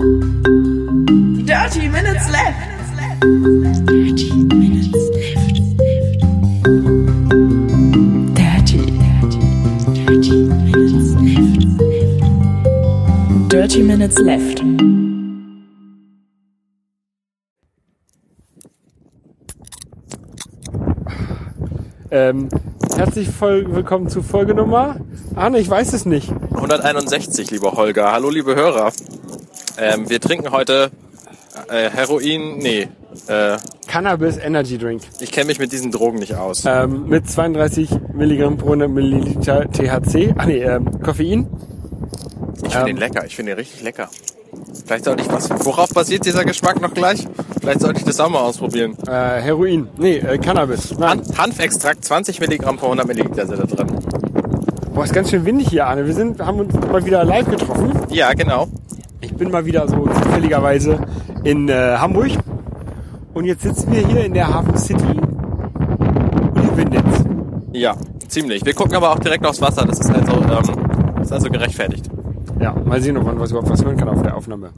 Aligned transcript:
Dirty 0.00 1.90
Minutes 1.90 2.30
Left. 2.30 2.56
Dirty 3.84 4.32
Minutes 4.32 4.96
Left. 5.12 5.60
Dirty, 8.34 8.78
dirty, 8.96 9.40
dirty 9.92 10.36
Minutes 10.64 11.10
Left. 11.20 11.60
Dirty 13.50 13.82
Minutes 13.82 14.18
Left. 14.20 14.62
Ähm, 22.10 22.48
herzlich 22.96 23.28
voll 23.28 23.66
willkommen 23.74 24.08
zu 24.08 24.22
Folge 24.22 24.54
Nummer. 24.54 24.96
Arne, 25.34 25.58
ich 25.58 25.68
weiß 25.68 25.92
es 25.92 26.06
nicht. 26.06 26.32
161, 26.54 27.50
lieber 27.50 27.72
Holger. 27.72 28.12
Hallo, 28.12 28.30
liebe 28.30 28.54
Hörer. 28.54 28.92
Ähm, 29.80 30.10
wir 30.10 30.20
trinken 30.20 30.50
heute 30.50 30.90
äh, 31.68 31.88
Heroin, 31.88 32.58
nee, 32.58 32.88
äh, 33.28 33.56
Cannabis 33.86 34.36
Energy 34.36 34.76
Drink. 34.76 35.02
ich 35.20 35.32
kenne 35.32 35.46
mich 35.46 35.58
mit 35.58 35.72
diesen 35.72 35.90
Drogen 35.90 36.18
nicht 36.18 36.34
aus. 36.34 36.64
Ähm, 36.66 37.08
mit 37.08 37.28
32 37.28 37.88
Milligramm 38.12 38.58
pro 38.58 38.66
100 38.66 38.90
Milliliter 38.90 39.70
THC. 39.70 40.34
Ah 40.36 40.46
nee, 40.46 40.62
ähm, 40.62 41.00
Koffein. 41.00 41.48
Ich 42.62 42.72
finde 42.72 42.78
ähm, 42.78 42.86
den 42.86 42.96
lecker, 42.98 43.24
ich 43.24 43.34
finde 43.34 43.52
den 43.52 43.58
richtig 43.58 43.82
lecker. 43.82 44.10
Vielleicht 44.84 45.04
sollte 45.04 45.22
ich 45.22 45.32
was. 45.32 45.48
Worauf 45.64 45.90
basiert 45.90 46.26
dieser 46.26 46.44
Geschmack 46.44 46.80
noch 46.80 46.92
gleich? 46.92 47.26
Vielleicht 47.60 47.80
sollte 47.80 48.00
ich 48.00 48.04
das 48.04 48.20
auch 48.20 48.28
mal 48.28 48.40
ausprobieren. 48.40 48.96
Äh, 49.06 49.40
Heroin. 49.40 49.88
Nee, 49.96 50.18
äh, 50.18 50.38
Cannabis. 50.38 50.98
Nein. 50.98 51.22
Han 51.22 51.38
Hanfextrakt, 51.38 52.04
20 52.04 52.40
Milligramm 52.40 52.76
pro 52.76 52.86
100 52.86 53.06
Milliliter 53.06 53.46
sind 53.46 53.60
da 53.60 53.64
drin. 53.64 53.86
Boah, 54.92 55.04
ist 55.04 55.14
ganz 55.14 55.30
schön 55.30 55.46
windig 55.46 55.68
hier, 55.68 55.86
Arne. 55.86 56.06
Wir 56.06 56.14
sind, 56.14 56.40
haben 56.40 56.58
uns 56.58 56.74
mal 56.74 57.04
wieder 57.04 57.24
live 57.24 57.48
getroffen. 57.48 57.92
Ja, 58.10 58.32
genau. 58.34 58.68
Ich 59.40 59.42
bin 59.42 59.52
mal 59.52 59.64
wieder 59.64 59.88
so 59.88 60.06
zufälligerweise 60.06 60.98
in 61.44 61.66
äh, 61.70 61.96
Hamburg. 61.96 62.32
Und 63.32 63.46
jetzt 63.46 63.62
sitzen 63.62 63.90
wir 63.90 64.06
hier 64.06 64.22
in 64.26 64.34
der 64.34 64.52
Hafen 64.52 64.76
City 64.76 65.02
und 65.02 66.60
hier 66.60 66.76
windet's. 66.76 67.24
Ja, 67.72 67.96
ziemlich. 68.28 68.66
Wir 68.66 68.74
gucken 68.74 68.96
aber 68.96 69.12
auch 69.12 69.18
direkt 69.18 69.46
aufs 69.46 69.62
Wasser. 69.62 69.86
Das 69.86 69.98
ist 69.98 70.10
also, 70.10 70.32
ähm, 70.42 71.22
ist 71.22 71.32
also 71.32 71.48
gerechtfertigt. 71.48 72.10
Ja, 72.60 72.74
mal 72.84 73.00
sehen, 73.00 73.16
ob 73.16 73.24
man 73.24 73.40
was 73.40 73.50
überhaupt 73.50 73.70
was 73.70 73.82
hören 73.82 73.96
kann 73.96 74.10
auf 74.10 74.22
der 74.22 74.36
Aufnahme. 74.36 74.72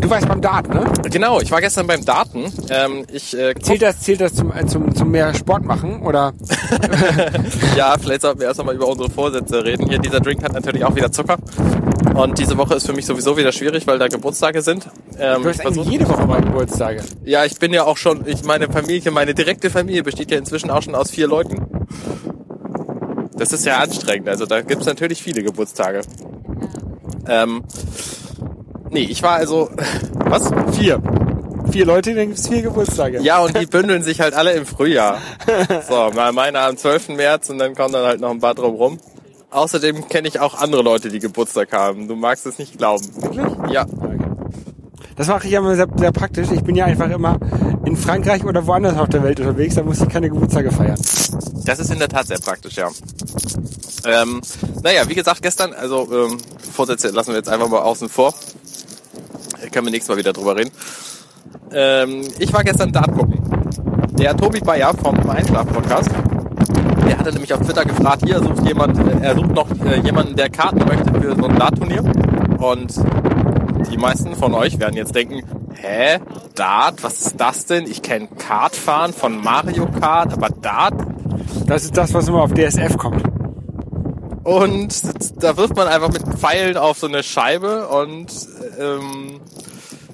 Du 0.00 0.08
warst 0.08 0.28
beim 0.28 0.40
Dart, 0.40 0.68
ne? 0.68 0.84
Genau, 1.10 1.40
ich 1.40 1.50
war 1.50 1.60
gestern 1.60 1.88
beim 1.88 2.04
Daten. 2.04 2.44
Ähm, 2.70 3.04
ich 3.10 3.36
äh, 3.36 3.54
Zählt 3.60 3.82
das, 3.82 4.00
zählt 4.00 4.20
das 4.20 4.34
zum, 4.34 4.52
äh, 4.52 4.66
zum, 4.66 4.94
zum 4.94 5.10
mehr 5.10 5.34
Sport 5.34 5.64
machen? 5.64 6.02
Oder? 6.02 6.32
Ja, 7.76 7.96
vielleicht 7.98 8.22
sollten 8.22 8.38
wir 8.38 8.46
erst 8.46 8.60
einmal 8.60 8.76
über 8.76 8.86
unsere 8.86 9.10
Vorsätze 9.10 9.64
reden. 9.64 9.88
Hier, 9.88 9.98
dieser 9.98 10.20
Drink 10.20 10.44
hat 10.44 10.52
natürlich 10.52 10.84
auch 10.84 10.94
wieder 10.94 11.10
Zucker. 11.10 11.38
Und 12.14 12.38
diese 12.38 12.56
Woche 12.56 12.74
ist 12.74 12.86
für 12.86 12.92
mich 12.92 13.06
sowieso 13.06 13.36
wieder 13.36 13.50
schwierig, 13.52 13.86
weil 13.86 13.98
da 13.98 14.06
Geburtstage 14.08 14.62
sind. 14.62 14.86
Ähm, 15.18 15.42
Du 15.42 15.48
hast 15.48 15.60
ich 15.60 15.66
eigentlich 15.66 15.88
jede 15.88 16.08
Woche 16.08 16.26
mal 16.26 16.40
Geburtstage. 16.40 17.02
ja, 17.24 17.44
ich 17.44 17.58
bin 17.58 17.72
ja 17.72 17.84
auch 17.84 17.96
schon, 17.96 18.26
ich 18.26 18.44
meine 18.44 18.70
Familie, 18.70 19.10
meine 19.10 19.34
direkte 19.34 19.68
Familie 19.68 20.02
besteht 20.04 20.30
ja 20.30 20.38
inzwischen 20.38 20.70
auch 20.70 20.82
schon 20.82 20.94
aus 20.94 21.10
vier 21.10 21.26
Leuten. 21.26 21.66
Das 23.36 23.52
ist 23.52 23.66
ja 23.66 23.78
anstrengend. 23.78 24.28
Also 24.28 24.46
da 24.46 24.60
gibt's 24.62 24.86
natürlich 24.86 25.22
viele 25.22 25.42
Geburtstage. 25.42 26.02
Ähm, 27.26 27.64
nee, 28.90 29.02
ich 29.10 29.22
war 29.22 29.32
also, 29.32 29.70
was? 30.24 30.50
Vier. 30.76 31.02
Vier 31.72 31.86
Leute, 31.86 32.14
dann 32.14 32.28
gibt's 32.28 32.46
vier 32.48 32.62
Geburtstage. 32.62 33.20
Ja, 33.22 33.40
und 33.40 33.58
die 33.58 33.66
bündeln 33.66 34.04
sich 34.04 34.20
halt 34.20 34.34
alle 34.34 34.52
im 34.52 34.66
Frühjahr. 34.66 35.18
So, 35.88 36.10
mal 36.14 36.32
meiner 36.32 36.60
am 36.60 36.76
12. 36.76 37.08
März 37.08 37.50
und 37.50 37.58
dann 37.58 37.74
kommen 37.74 37.92
dann 37.92 38.06
halt 38.06 38.20
noch 38.20 38.30
ein 38.30 38.38
paar 38.38 38.54
drum 38.54 38.74
rum. 38.76 38.98
Außerdem 39.54 40.08
kenne 40.08 40.26
ich 40.26 40.40
auch 40.40 40.54
andere 40.60 40.82
Leute, 40.82 41.10
die 41.10 41.20
Geburtstag 41.20 41.72
haben. 41.72 42.08
Du 42.08 42.16
magst 42.16 42.44
es 42.44 42.58
nicht 42.58 42.76
glauben. 42.76 43.04
Wirklich? 43.22 43.72
Ja, 43.72 43.86
Das 45.16 45.28
mache 45.28 45.46
ich 45.46 45.52
ja 45.52 45.60
immer 45.60 45.76
sehr, 45.76 45.86
sehr 45.96 46.10
praktisch. 46.10 46.48
Ich 46.50 46.62
bin 46.62 46.74
ja 46.74 46.86
einfach 46.86 47.08
immer 47.08 47.38
in 47.84 47.96
Frankreich 47.96 48.44
oder 48.44 48.66
woanders 48.66 48.96
auf 48.96 49.08
der 49.08 49.22
Welt 49.22 49.38
unterwegs, 49.38 49.76
da 49.76 49.82
muss 49.82 50.00
ich 50.00 50.08
keine 50.08 50.28
Geburtstage 50.28 50.72
feiern. 50.72 50.98
das 51.64 51.78
ist 51.78 51.90
in 51.92 51.98
der 51.98 52.08
Tat 52.08 52.26
sehr 52.26 52.38
praktisch, 52.38 52.76
ja. 52.76 52.88
Ähm, 54.06 54.40
naja, 54.82 55.08
wie 55.08 55.14
gesagt, 55.14 55.40
gestern, 55.42 55.72
also 55.72 56.08
ähm, 56.12 56.38
Vorsätze 56.72 57.10
lassen 57.10 57.28
wir 57.30 57.36
jetzt 57.36 57.48
einfach 57.48 57.68
mal 57.68 57.80
außen 57.80 58.08
vor. 58.08 58.34
Da 59.60 59.68
können 59.68 59.86
wir 59.86 59.92
nächstes 59.92 60.08
Mal 60.08 60.18
wieder 60.18 60.32
drüber 60.32 60.56
reden. 60.56 60.70
Ähm, 61.72 62.26
ich 62.38 62.52
war 62.52 62.64
gestern 62.64 62.90
Dart 62.90 63.12
gucken. 63.12 63.40
Der 64.18 64.36
Tobi 64.36 64.60
Bayer 64.60 64.94
vom 64.94 65.18
Einschlaf-Podcast, 65.28 66.10
der 67.06 67.18
hatte 67.18 67.32
nämlich 67.32 67.52
auf 67.52 67.60
Twitter 67.60 67.84
gefragt, 67.84 68.22
hier 68.24 68.38
sucht 68.40 68.66
jemand, 68.66 68.98
äh, 68.98 69.26
er 69.26 69.34
sucht 69.34 69.54
noch 69.54 69.68
äh, 69.84 70.00
jemanden, 70.00 70.36
der 70.36 70.50
Karten 70.50 70.78
möchte 70.78 71.12
für 71.20 71.36
so 71.36 71.44
ein 71.46 71.56
Dart-Turnier. 71.56 72.02
Und 72.58 72.94
die 73.90 73.98
meisten 73.98 74.34
von 74.34 74.54
euch 74.54 74.78
werden 74.78 74.96
jetzt 74.96 75.14
denken, 75.14 75.42
hä, 75.74 76.18
Dart, 76.54 77.02
was 77.02 77.20
ist 77.20 77.40
das 77.40 77.66
denn? 77.66 77.84
Ich 77.86 78.02
kenne 78.02 78.28
Kartfahren 78.38 79.12
von 79.12 79.40
Mario 79.42 79.86
Kart, 79.86 80.32
aber 80.32 80.48
Dart, 80.48 80.94
Das 81.66 81.84
ist 81.84 81.96
das, 81.96 82.14
was 82.14 82.28
immer 82.28 82.42
auf 82.42 82.52
DSF 82.52 82.96
kommt. 82.96 83.22
Und 84.44 85.42
da 85.42 85.56
wirft 85.56 85.74
man 85.76 85.88
einfach 85.88 86.12
mit 86.12 86.22
Pfeilen 86.22 86.76
auf 86.76 86.98
so 86.98 87.06
eine 87.06 87.22
Scheibe 87.22 87.88
und 87.88 88.26
ähm, 88.78 89.40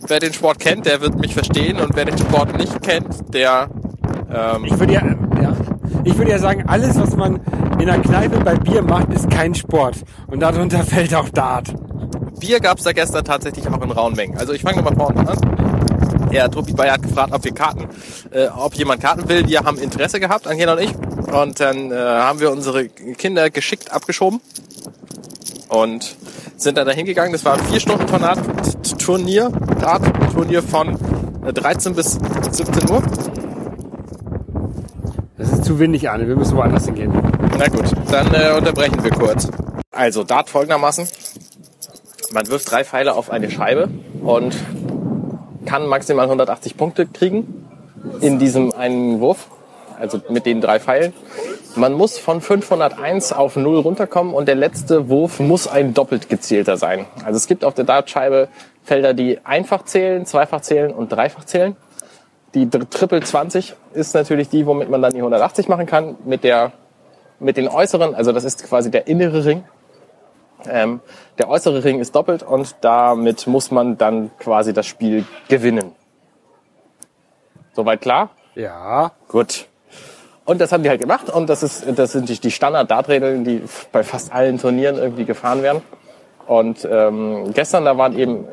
wer 0.06 0.20
den 0.20 0.32
Sport 0.32 0.60
kennt, 0.60 0.86
der 0.86 1.00
wird 1.00 1.18
mich 1.18 1.34
verstehen 1.34 1.80
und 1.80 1.96
wer 1.96 2.04
den 2.04 2.16
Sport 2.16 2.56
nicht 2.56 2.80
kennt, 2.80 3.34
der 3.34 3.68
ähm, 4.32 4.64
Ich 4.64 4.78
würde 4.78 4.92
ja, 4.92 5.04
ja, 5.04 5.14
ich 6.04 6.16
würde 6.16 6.30
ja 6.30 6.38
sagen, 6.38 6.64
alles, 6.66 6.98
was 6.98 7.16
man 7.16 7.40
in 7.78 7.86
der 7.86 7.98
Kneipe 8.00 8.40
bei 8.40 8.54
Bier 8.56 8.82
macht, 8.82 9.12
ist 9.12 9.30
kein 9.30 9.54
Sport. 9.54 9.96
Und 10.26 10.40
darunter 10.40 10.78
fällt 10.84 11.14
auch 11.14 11.28
Dart. 11.28 11.72
Bier 12.38 12.60
gab's 12.60 12.84
da 12.84 12.92
gestern 12.92 13.24
tatsächlich 13.24 13.68
auch 13.68 13.82
in 13.82 13.90
rauen 13.90 14.14
Mengen. 14.14 14.38
Also 14.38 14.52
ich 14.52 14.62
fange 14.62 14.82
mal 14.82 14.94
vorne 14.94 15.28
an. 15.28 16.30
Der 16.32 16.50
Tobi 16.50 16.72
Bayer 16.72 16.92
hat 16.92 17.02
gefragt, 17.02 17.32
ob 17.32 17.44
wir 17.44 17.52
Karten, 17.52 17.88
äh, 18.30 18.46
ob 18.48 18.74
jemand 18.74 19.02
Karten 19.02 19.28
will. 19.28 19.48
Wir 19.48 19.60
haben 19.60 19.78
Interesse 19.78 20.20
gehabt, 20.20 20.46
Angela 20.46 20.74
und 20.74 20.80
ich. 20.80 20.94
Und 21.32 21.60
dann 21.60 21.90
äh, 21.90 21.94
haben 21.96 22.40
wir 22.40 22.50
unsere 22.50 22.88
Kinder 22.88 23.50
geschickt 23.50 23.92
abgeschoben 23.92 24.40
und 25.68 26.16
sind 26.56 26.78
dann 26.78 26.86
dahin 26.86 27.06
gegangen. 27.06 27.32
Das 27.32 27.44
war 27.44 27.54
ein 27.54 27.64
vier 27.64 27.80
Stunden 27.80 28.06
Tornat 28.06 28.38
Turnier, 28.98 29.50
Dart 29.80 30.02
Turnier 30.32 30.62
von 30.62 30.96
äh, 31.44 31.52
13 31.52 31.94
bis 31.94 32.18
17 32.50 32.90
Uhr. 32.90 33.02
Das 35.40 35.52
ist 35.52 35.64
zu 35.64 35.78
windig, 35.78 36.10
Arne. 36.10 36.28
Wir 36.28 36.36
müssen 36.36 36.54
woanders 36.54 36.84
hingehen. 36.84 37.10
Na 37.58 37.66
gut, 37.68 37.90
dann 38.10 38.26
äh, 38.34 38.52
unterbrechen 38.54 39.02
wir 39.02 39.10
kurz. 39.10 39.48
Also 39.90 40.22
Dart 40.22 40.50
folgendermaßen. 40.50 41.08
Man 42.32 42.46
wirft 42.48 42.70
drei 42.70 42.84
Pfeile 42.84 43.14
auf 43.14 43.30
eine 43.30 43.50
Scheibe 43.50 43.88
und 44.22 44.54
kann 45.64 45.86
maximal 45.86 46.26
180 46.26 46.76
Punkte 46.76 47.06
kriegen 47.06 47.66
in 48.20 48.38
diesem 48.38 48.74
einen 48.74 49.20
Wurf, 49.20 49.46
also 49.98 50.20
mit 50.28 50.44
den 50.44 50.60
drei 50.60 50.78
Pfeilen. 50.78 51.14
Man 51.74 51.94
muss 51.94 52.18
von 52.18 52.42
501 52.42 53.32
auf 53.32 53.56
0 53.56 53.78
runterkommen 53.78 54.34
und 54.34 54.46
der 54.46 54.56
letzte 54.56 55.08
Wurf 55.08 55.40
muss 55.40 55.66
ein 55.66 55.94
doppelt 55.94 56.28
gezielter 56.28 56.76
sein. 56.76 57.06
Also 57.24 57.38
es 57.38 57.46
gibt 57.46 57.64
auf 57.64 57.72
der 57.72 57.86
Dartscheibe 57.86 58.48
Felder, 58.84 59.14
die 59.14 59.38
einfach 59.46 59.86
zählen, 59.86 60.26
zweifach 60.26 60.60
zählen 60.60 60.92
und 60.92 61.10
dreifach 61.10 61.44
zählen. 61.44 61.76
Die 62.54 62.68
Triple 62.68 63.20
20 63.20 63.74
ist 63.92 64.14
natürlich 64.14 64.48
die, 64.48 64.66
womit 64.66 64.90
man 64.90 65.00
dann 65.02 65.12
die 65.12 65.18
180 65.18 65.68
machen 65.68 65.86
kann. 65.86 66.16
Mit 66.24 66.42
der, 66.42 66.72
mit 67.38 67.56
den 67.56 67.68
äußeren, 67.68 68.14
also 68.14 68.32
das 68.32 68.44
ist 68.44 68.64
quasi 68.64 68.90
der 68.90 69.06
innere 69.06 69.44
Ring. 69.44 69.64
Ähm, 70.68 71.00
der 71.38 71.48
äußere 71.48 71.84
Ring 71.84 72.00
ist 72.00 72.14
doppelt 72.14 72.42
und 72.42 72.76
damit 72.82 73.46
muss 73.46 73.70
man 73.70 73.96
dann 73.96 74.30
quasi 74.38 74.72
das 74.72 74.86
Spiel 74.86 75.24
gewinnen. 75.48 75.92
Soweit 77.72 78.00
klar? 78.00 78.30
Ja. 78.54 79.12
Gut. 79.28 79.66
Und 80.44 80.60
das 80.60 80.72
haben 80.72 80.82
die 80.82 80.88
halt 80.88 81.00
gemacht 81.00 81.30
und 81.30 81.48
das 81.48 81.62
ist, 81.62 81.84
das 81.96 82.12
sind 82.12 82.28
die, 82.28 82.38
die 82.38 82.50
Standard-Dartregeln, 82.50 83.44
die 83.44 83.62
bei 83.92 84.02
fast 84.02 84.32
allen 84.32 84.58
Turnieren 84.58 84.96
irgendwie 84.96 85.24
gefahren 85.24 85.62
werden. 85.62 85.82
Und 86.46 86.86
ähm, 86.90 87.52
gestern, 87.54 87.84
da 87.84 87.96
waren 87.96 88.18
eben, 88.18 88.46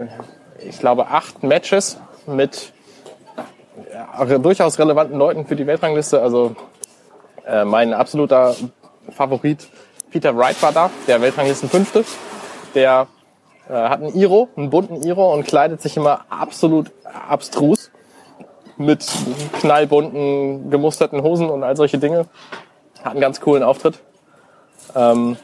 ich 0.59 0.77
glaube, 0.79 1.07
acht 1.07 1.41
Matches 1.41 1.97
mit 2.27 2.71
durchaus 4.41 4.79
relevanten 4.79 5.17
Leuten 5.17 5.45
für 5.45 5.55
die 5.55 5.67
Weltrangliste. 5.67 6.21
Also 6.21 6.55
äh, 7.45 7.65
mein 7.65 7.93
absoluter 7.93 8.55
Favorit 9.09 9.67
Peter 10.11 10.35
Wright 10.35 10.61
war 10.61 10.71
da, 10.71 10.89
der 11.07 11.21
Weltranglistenfünfte. 11.21 12.05
Der 12.75 13.07
äh, 13.69 13.73
hat 13.73 14.01
einen 14.01 14.15
Iro, 14.15 14.49
einen 14.55 14.69
bunten 14.69 15.03
Iro 15.03 15.33
und 15.33 15.45
kleidet 15.45 15.81
sich 15.81 15.97
immer 15.97 16.25
absolut 16.29 16.91
abstrus 17.27 17.91
mit 18.77 19.05
knallbunten, 19.59 20.69
gemusterten 20.69 21.23
Hosen 21.23 21.49
und 21.49 21.63
all 21.63 21.75
solche 21.75 21.97
Dinge. 21.97 22.25
Hat 23.03 23.11
einen 23.11 23.21
ganz 23.21 23.41
coolen 23.41 23.63
Auftritt. 23.63 23.99
Ähm, 24.95 25.37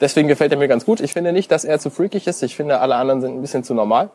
deswegen 0.00 0.28
gefällt 0.28 0.52
er 0.52 0.58
mir 0.58 0.68
ganz 0.68 0.84
gut. 0.84 1.00
Ich 1.00 1.12
finde 1.12 1.32
nicht, 1.32 1.50
dass 1.50 1.64
er 1.64 1.78
zu 1.78 1.90
freakig 1.90 2.26
ist. 2.26 2.42
Ich 2.42 2.56
finde, 2.56 2.80
alle 2.80 2.96
anderen 2.96 3.20
sind 3.20 3.34
ein 3.34 3.40
bisschen 3.40 3.64
zu 3.64 3.74
normal. 3.74 4.10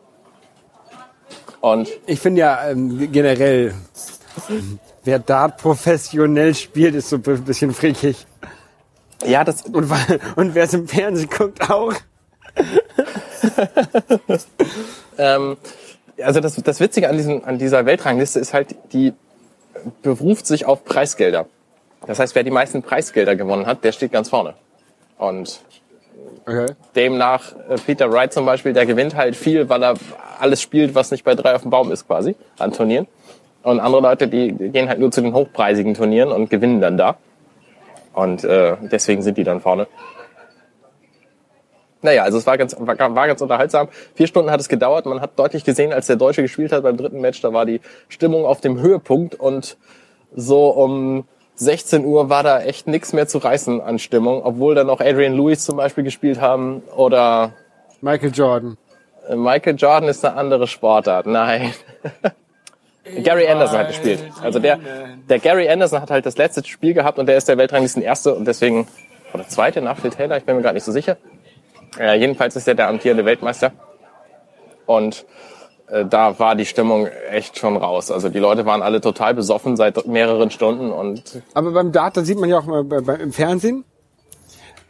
Und 1.60 1.88
Ich 2.06 2.20
finde 2.20 2.40
ja 2.40 2.70
ähm, 2.70 3.10
generell, 3.10 3.74
wer 5.04 5.18
Dart 5.18 5.58
professionell 5.58 6.54
spielt, 6.54 6.94
ist 6.94 7.08
so 7.08 7.16
ein 7.16 7.44
bisschen 7.44 7.72
freakig. 7.72 8.26
ja, 9.24 9.44
das, 9.44 9.62
Und, 9.62 9.90
und 10.36 10.54
wer 10.54 10.64
es 10.64 10.74
im 10.74 10.86
Fernsehen 10.86 11.28
guckt, 11.30 11.68
auch. 11.70 11.92
ähm, 15.18 15.56
also 16.22 16.40
das, 16.40 16.56
das 16.56 16.80
Witzige 16.80 17.08
an, 17.08 17.16
diesem, 17.16 17.44
an 17.44 17.58
dieser 17.58 17.86
Weltrangliste 17.86 18.38
ist 18.40 18.54
halt, 18.54 18.74
die 18.92 19.12
beruft 20.02 20.46
sich 20.46 20.66
auf 20.66 20.84
Preisgelder. 20.84 21.46
Das 22.06 22.18
heißt, 22.18 22.34
wer 22.34 22.44
die 22.44 22.50
meisten 22.50 22.82
Preisgelder 22.82 23.36
gewonnen 23.36 23.66
hat, 23.66 23.84
der 23.84 23.92
steht 23.92 24.12
ganz 24.12 24.28
vorne. 24.28 24.54
Und 25.18 25.60
Okay. 26.48 26.72
demnach 26.96 27.52
äh, 27.68 27.76
Peter 27.84 28.10
Wright 28.10 28.32
zum 28.32 28.46
Beispiel, 28.46 28.72
der 28.72 28.86
gewinnt 28.86 29.14
halt 29.14 29.36
viel, 29.36 29.68
weil 29.68 29.82
er 29.82 29.94
alles 30.38 30.62
spielt, 30.62 30.94
was 30.94 31.10
nicht 31.10 31.22
bei 31.22 31.34
drei 31.34 31.54
auf 31.54 31.60
dem 31.60 31.70
Baum 31.70 31.92
ist 31.92 32.06
quasi 32.06 32.36
an 32.58 32.72
Turnieren. 32.72 33.06
Und 33.62 33.80
andere 33.80 34.00
Leute, 34.00 34.28
die 34.28 34.52
gehen 34.52 34.88
halt 34.88 34.98
nur 34.98 35.10
zu 35.10 35.20
den 35.20 35.34
hochpreisigen 35.34 35.92
Turnieren 35.92 36.32
und 36.32 36.48
gewinnen 36.48 36.80
dann 36.80 36.96
da. 36.96 37.18
Und 38.14 38.44
äh, 38.44 38.76
deswegen 38.80 39.20
sind 39.20 39.36
die 39.36 39.44
dann 39.44 39.60
vorne. 39.60 39.88
Naja, 42.00 42.22
also 42.22 42.38
es 42.38 42.46
war 42.46 42.56
ganz, 42.56 42.74
war, 42.78 42.96
war 42.96 43.26
ganz 43.26 43.42
unterhaltsam. 43.42 43.88
Vier 44.14 44.26
Stunden 44.26 44.50
hat 44.50 44.60
es 44.60 44.70
gedauert. 44.70 45.04
Man 45.04 45.20
hat 45.20 45.38
deutlich 45.38 45.64
gesehen, 45.64 45.92
als 45.92 46.06
der 46.06 46.16
Deutsche 46.16 46.40
gespielt 46.40 46.72
hat 46.72 46.82
beim 46.82 46.96
dritten 46.96 47.20
Match, 47.20 47.42
da 47.42 47.52
war 47.52 47.66
die 47.66 47.82
Stimmung 48.08 48.46
auf 48.46 48.62
dem 48.62 48.80
Höhepunkt 48.80 49.34
und 49.34 49.76
so 50.34 50.70
um 50.70 51.26
16 51.58 52.04
Uhr 52.04 52.30
war 52.30 52.42
da 52.42 52.60
echt 52.60 52.86
nichts 52.86 53.12
mehr 53.12 53.26
zu 53.26 53.38
reißen 53.38 53.80
an 53.80 53.98
Stimmung, 53.98 54.42
obwohl 54.44 54.74
dann 54.74 54.88
auch 54.90 55.00
Adrian 55.00 55.36
Lewis 55.36 55.64
zum 55.64 55.76
Beispiel 55.76 56.04
gespielt 56.04 56.40
haben 56.40 56.82
oder 56.96 57.52
Michael 58.00 58.30
Jordan. 58.32 58.76
äh, 59.28 59.36
Michael 59.36 59.76
Jordan 59.76 60.08
ist 60.08 60.24
eine 60.24 60.36
andere 60.36 60.66
Sportart. 60.66 61.26
Nein. 61.26 61.72
Gary 63.24 63.48
Anderson 63.48 63.78
hat 63.78 63.88
gespielt. 63.88 64.22
Also 64.42 64.58
der, 64.58 64.78
der 65.28 65.38
Gary 65.38 65.68
Anderson 65.68 66.00
hat 66.00 66.10
halt 66.10 66.26
das 66.26 66.36
letzte 66.36 66.64
Spiel 66.64 66.94
gehabt 66.94 67.18
und 67.18 67.26
der 67.26 67.36
ist 67.36 67.48
der 67.48 67.58
Weltranglisten 67.58 68.02
Erste 68.02 68.34
und 68.34 68.46
deswegen, 68.46 68.86
oder 69.32 69.48
Zweite 69.48 69.80
nach 69.80 69.98
Phil 69.98 70.10
Taylor, 70.10 70.36
ich 70.36 70.44
bin 70.44 70.56
mir 70.56 70.62
gar 70.62 70.74
nicht 70.74 70.84
so 70.84 70.92
sicher. 70.92 71.16
Äh, 71.98 72.18
jedenfalls 72.18 72.54
ist 72.54 72.68
er 72.68 72.74
der 72.74 72.88
amtierende 72.88 73.24
Weltmeister. 73.24 73.72
Und 74.86 75.24
äh, 75.90 76.04
da 76.04 76.38
war 76.38 76.54
die 76.54 76.66
Stimmung 76.66 77.06
echt 77.30 77.58
schon 77.58 77.76
raus. 77.76 78.10
Also 78.10 78.28
die 78.28 78.38
Leute 78.38 78.66
waren 78.66 78.82
alle 78.82 79.00
total 79.00 79.34
besoffen 79.34 79.76
seit 79.76 80.06
mehreren 80.06 80.50
Stunden 80.50 80.90
und 80.90 81.42
Aber 81.54 81.70
beim 81.72 81.92
Dart, 81.92 82.16
da 82.16 82.24
sieht 82.24 82.38
man 82.38 82.48
ja 82.48 82.58
auch 82.58 82.66
mal 82.66 82.84
bei, 82.84 83.00
bei, 83.00 83.14
im 83.14 83.32
Fernsehen, 83.32 83.84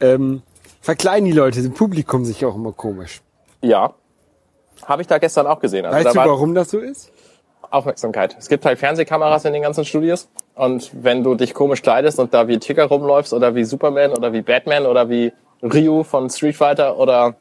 ähm, 0.01 0.41
verkleiden 0.81 1.25
die 1.25 1.31
Leute 1.31 1.59
im 1.59 1.73
Publikum 1.73 2.25
sich 2.25 2.45
auch 2.45 2.55
immer 2.55 2.71
komisch. 2.71 3.21
ja, 3.61 3.93
habe 4.85 5.01
ich 5.01 5.07
da 5.07 5.17
gestern 5.17 5.45
auch 5.45 5.59
gesehen. 5.59 5.85
Also 5.85 5.97
Weißt 5.97 6.15
du, 6.15 6.19
war 6.19 6.27
warum 6.27 6.55
das 6.55 6.71
so 6.71 6.79
ist? 6.79 7.11
Aufmerksamkeit. 7.69 8.35
Es 8.39 8.47
gibt 8.49 8.65
halt 8.65 8.79
Fernsehkameras 8.79 9.45
in 9.45 9.53
den 9.53 9.61
ganzen 9.61 9.85
Studios 9.85 10.29
und 10.55 10.89
wenn 10.93 11.23
du 11.23 11.35
dich 11.35 11.53
komisch 11.53 11.81
kleidest 11.81 12.17
und 12.19 12.33
da 12.33 12.47
wie 12.47 12.57
Ticker 12.57 12.85
rumläufst 12.85 13.33
oder 13.33 13.53
wie 13.55 13.63
Superman 13.63 14.11
oder 14.11 14.33
wie 14.33 14.41
Batman 14.41 14.85
oder 14.85 15.09
wie 15.09 15.31
Ryu 15.61 16.03
von 16.03 16.29
Street 16.29 16.55
Fighter 16.55 16.97
oder 16.97 17.35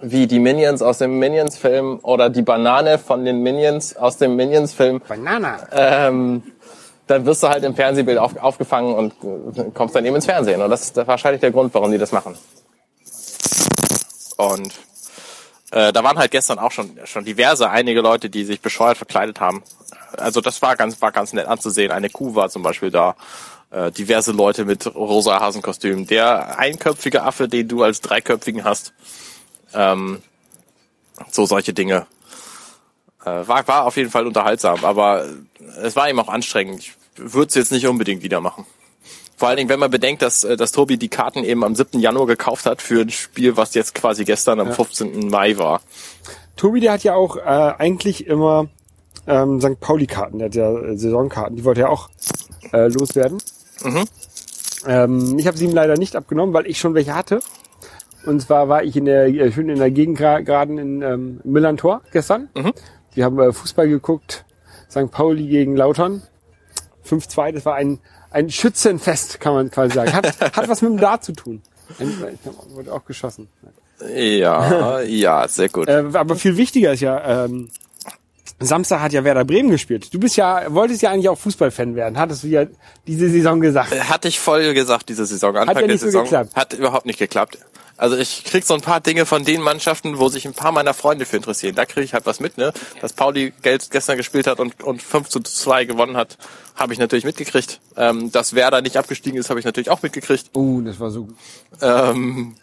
wie 0.00 0.26
die 0.26 0.38
Minions 0.38 0.82
aus 0.82 0.98
dem 0.98 1.18
Minions-Film 1.18 2.00
oder 2.02 2.30
die 2.30 2.42
Banane 2.42 2.98
von 2.98 3.24
den 3.24 3.42
Minions 3.42 3.96
aus 3.96 4.16
dem 4.16 4.36
Minions-Film, 4.36 5.00
Banana. 5.06 5.66
ähm, 5.72 6.42
dann 7.06 7.24
wirst 7.24 7.42
du 7.42 7.48
halt 7.48 7.64
im 7.64 7.74
Fernsehbild 7.74 8.18
auf, 8.18 8.36
aufgefangen 8.36 8.94
und 8.94 9.12
äh, 9.58 9.70
kommst 9.72 9.94
dann 9.94 10.04
eben 10.04 10.16
ins 10.16 10.26
Fernsehen. 10.26 10.60
Und 10.60 10.70
das 10.70 10.82
ist 10.82 10.96
wahrscheinlich 11.06 11.40
der 11.40 11.50
Grund, 11.50 11.72
warum 11.74 11.90
die 11.90 11.98
das 11.98 12.12
machen. 12.12 12.36
Und 14.36 14.74
äh, 15.70 15.92
da 15.92 16.04
waren 16.04 16.18
halt 16.18 16.30
gestern 16.30 16.58
auch 16.58 16.70
schon 16.70 16.98
schon 17.04 17.24
diverse 17.24 17.68
einige 17.70 18.00
Leute, 18.00 18.30
die 18.30 18.44
sich 18.44 18.60
bescheuert 18.60 18.96
verkleidet 18.96 19.40
haben. 19.40 19.62
Also 20.16 20.40
das 20.40 20.62
war 20.62 20.76
ganz 20.76 21.00
war 21.02 21.12
ganz 21.12 21.32
nett 21.32 21.46
anzusehen. 21.46 21.92
Eine 21.92 22.10
Kuh 22.10 22.34
war 22.34 22.48
zum 22.50 22.62
Beispiel 22.62 22.90
da. 22.90 23.16
Äh, 23.70 23.90
diverse 23.92 24.32
Leute 24.32 24.64
mit 24.64 24.94
rosa 24.94 25.40
Hasenkostümen. 25.40 26.06
Der 26.06 26.58
einköpfige 26.58 27.22
Affe, 27.22 27.48
den 27.48 27.68
du 27.68 27.82
als 27.82 28.00
dreiköpfigen 28.00 28.64
hast. 28.64 28.94
Ähm, 29.74 30.22
so 31.30 31.46
solche 31.46 31.72
Dinge. 31.72 32.06
Äh, 33.24 33.46
war, 33.46 33.66
war 33.66 33.86
auf 33.86 33.96
jeden 33.96 34.10
Fall 34.10 34.26
unterhaltsam, 34.26 34.84
aber 34.84 35.26
es 35.82 35.96
war 35.96 36.08
eben 36.08 36.20
auch 36.20 36.28
anstrengend. 36.28 36.80
Ich 36.80 36.92
würde 37.16 37.48
es 37.48 37.54
jetzt 37.54 37.72
nicht 37.72 37.86
unbedingt 37.86 38.22
wieder 38.22 38.40
machen. 38.40 38.64
Vor 39.36 39.48
allen 39.48 39.56
Dingen, 39.56 39.68
wenn 39.68 39.78
man 39.78 39.90
bedenkt, 39.90 40.22
dass, 40.22 40.44
äh, 40.44 40.56
dass 40.56 40.72
Tobi 40.72 40.96
die 40.96 41.08
Karten 41.08 41.44
eben 41.44 41.64
am 41.64 41.74
7. 41.74 42.00
Januar 42.00 42.26
gekauft 42.26 42.66
hat 42.66 42.82
für 42.82 43.02
ein 43.02 43.10
Spiel, 43.10 43.56
was 43.56 43.74
jetzt 43.74 43.94
quasi 43.94 44.24
gestern 44.24 44.60
am 44.60 44.72
15. 44.72 45.28
Mai 45.28 45.58
war. 45.58 45.80
Tobi, 46.56 46.80
der 46.80 46.92
hat 46.92 47.04
ja 47.04 47.14
auch 47.14 47.36
äh, 47.36 47.40
eigentlich 47.40 48.26
immer 48.26 48.66
ähm, 49.28 49.60
St. 49.60 49.78
Pauli-Karten, 49.78 50.38
der 50.38 50.46
hat 50.46 50.54
ja 50.54 50.72
äh, 50.72 50.96
Saisonkarten, 50.96 51.56
die 51.56 51.64
wollte 51.64 51.82
er 51.82 51.90
auch 51.90 52.08
äh, 52.72 52.88
loswerden. 52.88 53.38
Ähm, 54.86 55.38
ich 55.38 55.46
habe 55.46 55.56
sie 55.56 55.66
ihm 55.66 55.74
leider 55.74 55.96
nicht 55.96 56.16
abgenommen, 56.16 56.54
weil 56.54 56.66
ich 56.66 56.78
schon 56.78 56.94
welche 56.94 57.14
hatte. 57.14 57.40
Und 58.28 58.40
zwar 58.42 58.68
war 58.68 58.84
ich 58.84 58.94
in 58.94 59.06
der 59.06 59.28
äh, 59.28 59.50
schön 59.50 59.70
in 59.70 59.78
der 59.78 59.90
Gegend 59.90 60.18
gerade 60.18 60.72
in 60.74 61.00
ähm, 61.00 61.40
Millantor 61.44 62.02
gestern. 62.12 62.50
Wir 63.14 63.24
haben 63.24 63.38
äh, 63.40 63.54
Fußball 63.54 63.88
geguckt, 63.88 64.44
St. 64.90 65.10
Pauli 65.10 65.46
gegen 65.46 65.74
Lautern. 65.74 66.22
5-2, 67.08 67.52
das 67.52 67.64
war 67.64 67.76
ein, 67.76 68.00
ein 68.30 68.50
Schützenfest, 68.50 69.40
kann 69.40 69.54
man 69.54 69.70
quasi 69.70 69.94
sagen. 69.94 70.12
Hat, 70.12 70.26
hat 70.56 70.68
was 70.68 70.82
mit 70.82 70.90
dem 70.90 70.98
Dart 70.98 71.24
zu 71.24 71.32
tun. 71.32 71.62
Wurde 72.74 72.92
auch 72.92 73.06
geschossen. 73.06 73.48
Ja, 74.14 75.00
ja, 75.00 75.48
sehr 75.48 75.70
gut. 75.70 75.88
Äh, 75.88 76.04
aber 76.12 76.36
viel 76.36 76.58
wichtiger 76.58 76.92
ist 76.92 77.00
ja, 77.00 77.46
ähm, 77.46 77.70
Samstag 78.60 79.00
hat 79.00 79.12
ja 79.12 79.22
Werder 79.24 79.44
Bremen 79.44 79.70
gespielt. 79.70 80.12
Du 80.12 80.18
bist 80.18 80.36
ja, 80.36 80.66
wolltest 80.68 81.02
ja 81.02 81.10
eigentlich 81.10 81.28
auch 81.28 81.38
Fußballfan 81.38 81.94
werden, 81.94 82.18
hattest 82.18 82.42
du 82.42 82.48
ja 82.48 82.66
diese 83.06 83.28
Saison 83.30 83.60
gesagt. 83.60 83.92
Hatte 84.08 84.28
ich 84.28 84.40
voll 84.40 84.74
gesagt, 84.74 85.08
diese 85.08 85.26
Saison. 85.26 85.56
Anfang 85.56 85.74
ja 85.76 85.80
der 85.80 85.88
nicht 85.88 86.00
so 86.00 86.06
Saison 86.06 86.24
geklappt. 86.24 86.56
hat 86.56 86.72
überhaupt 86.74 87.06
nicht 87.06 87.18
geklappt. 87.18 87.58
Also 87.98 88.16
ich 88.16 88.44
krieg 88.44 88.64
so 88.64 88.74
ein 88.74 88.80
paar 88.80 89.00
Dinge 89.00 89.26
von 89.26 89.44
den 89.44 89.60
Mannschaften, 89.60 90.18
wo 90.18 90.28
sich 90.28 90.46
ein 90.46 90.54
paar 90.54 90.70
meiner 90.70 90.94
Freunde 90.94 91.26
für 91.26 91.36
interessieren. 91.36 91.74
Da 91.74 91.84
kriege 91.84 92.04
ich 92.04 92.14
halt 92.14 92.26
was 92.26 92.38
mit, 92.38 92.56
ne? 92.56 92.72
Dass 93.00 93.12
Pauli 93.12 93.52
Geld 93.62 93.90
gestern 93.90 94.16
gespielt 94.16 94.46
hat 94.46 94.60
und, 94.60 94.84
und 94.84 95.02
5 95.02 95.28
zu 95.28 95.40
2 95.40 95.84
gewonnen 95.84 96.16
hat, 96.16 96.38
habe 96.76 96.92
ich 96.92 97.00
natürlich 97.00 97.24
mitgekriegt. 97.24 97.80
Ähm, 97.96 98.30
dass 98.30 98.54
Werder 98.54 98.82
nicht 98.82 98.96
abgestiegen 98.96 99.38
ist, 99.38 99.50
habe 99.50 99.58
ich 99.58 99.66
natürlich 99.66 99.90
auch 99.90 100.02
mitgekriegt. 100.02 100.50
Oh, 100.54 100.80
das 100.80 101.00
war 101.00 101.10
so 101.10 101.24
gut. 101.24 101.36
Ähm, 101.82 102.54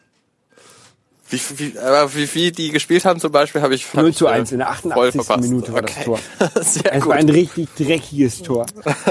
wie, 1.36 1.74
wie, 1.74 1.80
aber 1.80 2.14
wie, 2.14 2.52
die 2.52 2.72
gespielt 2.72 3.06
haben 3.06 3.20
zum 3.20 3.32
Beispiel, 3.32 3.62
habe 3.62 3.76
ich 3.76 3.86
hab 3.88 3.96
0 3.96 4.10
ich, 4.10 4.16
zu 4.18 4.28
äh, 4.28 4.32
1 4.32 4.52
in 4.52 4.60
der 4.60 4.68
voll 4.68 5.08
88. 5.10 5.22
verpasst. 5.22 5.50
Minute 5.50 5.74
war 5.74 5.82
okay. 5.82 5.94
das 5.96 6.06
Tor. 6.06 6.20
Sehr 6.62 6.94
Es 6.94 7.02
gut. 7.02 7.10
war 7.10 7.18
ein 7.18 7.30
richtig 7.30 7.70
dreckiges 7.76 8.42
Tor. 8.42 8.66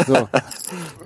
So. 0.07 0.29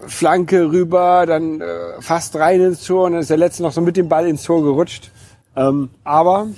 Flanke 0.07 0.71
rüber, 0.71 1.27
dann 1.27 1.61
äh, 1.61 2.01
fast 2.01 2.37
rein 2.37 2.61
ins 2.61 2.85
Tor 2.85 3.07
und 3.07 3.13
dann 3.13 3.21
ist 3.23 3.31
der 3.31 3.37
letzte 3.37 3.63
noch 3.63 3.73
so 3.73 3.81
mit 3.81 3.97
dem 3.97 4.09
Ball 4.09 4.27
ins 4.27 4.43
Tor 4.43 4.63
gerutscht. 4.63 5.11
Ähm, 5.57 5.91
aber 6.05 6.49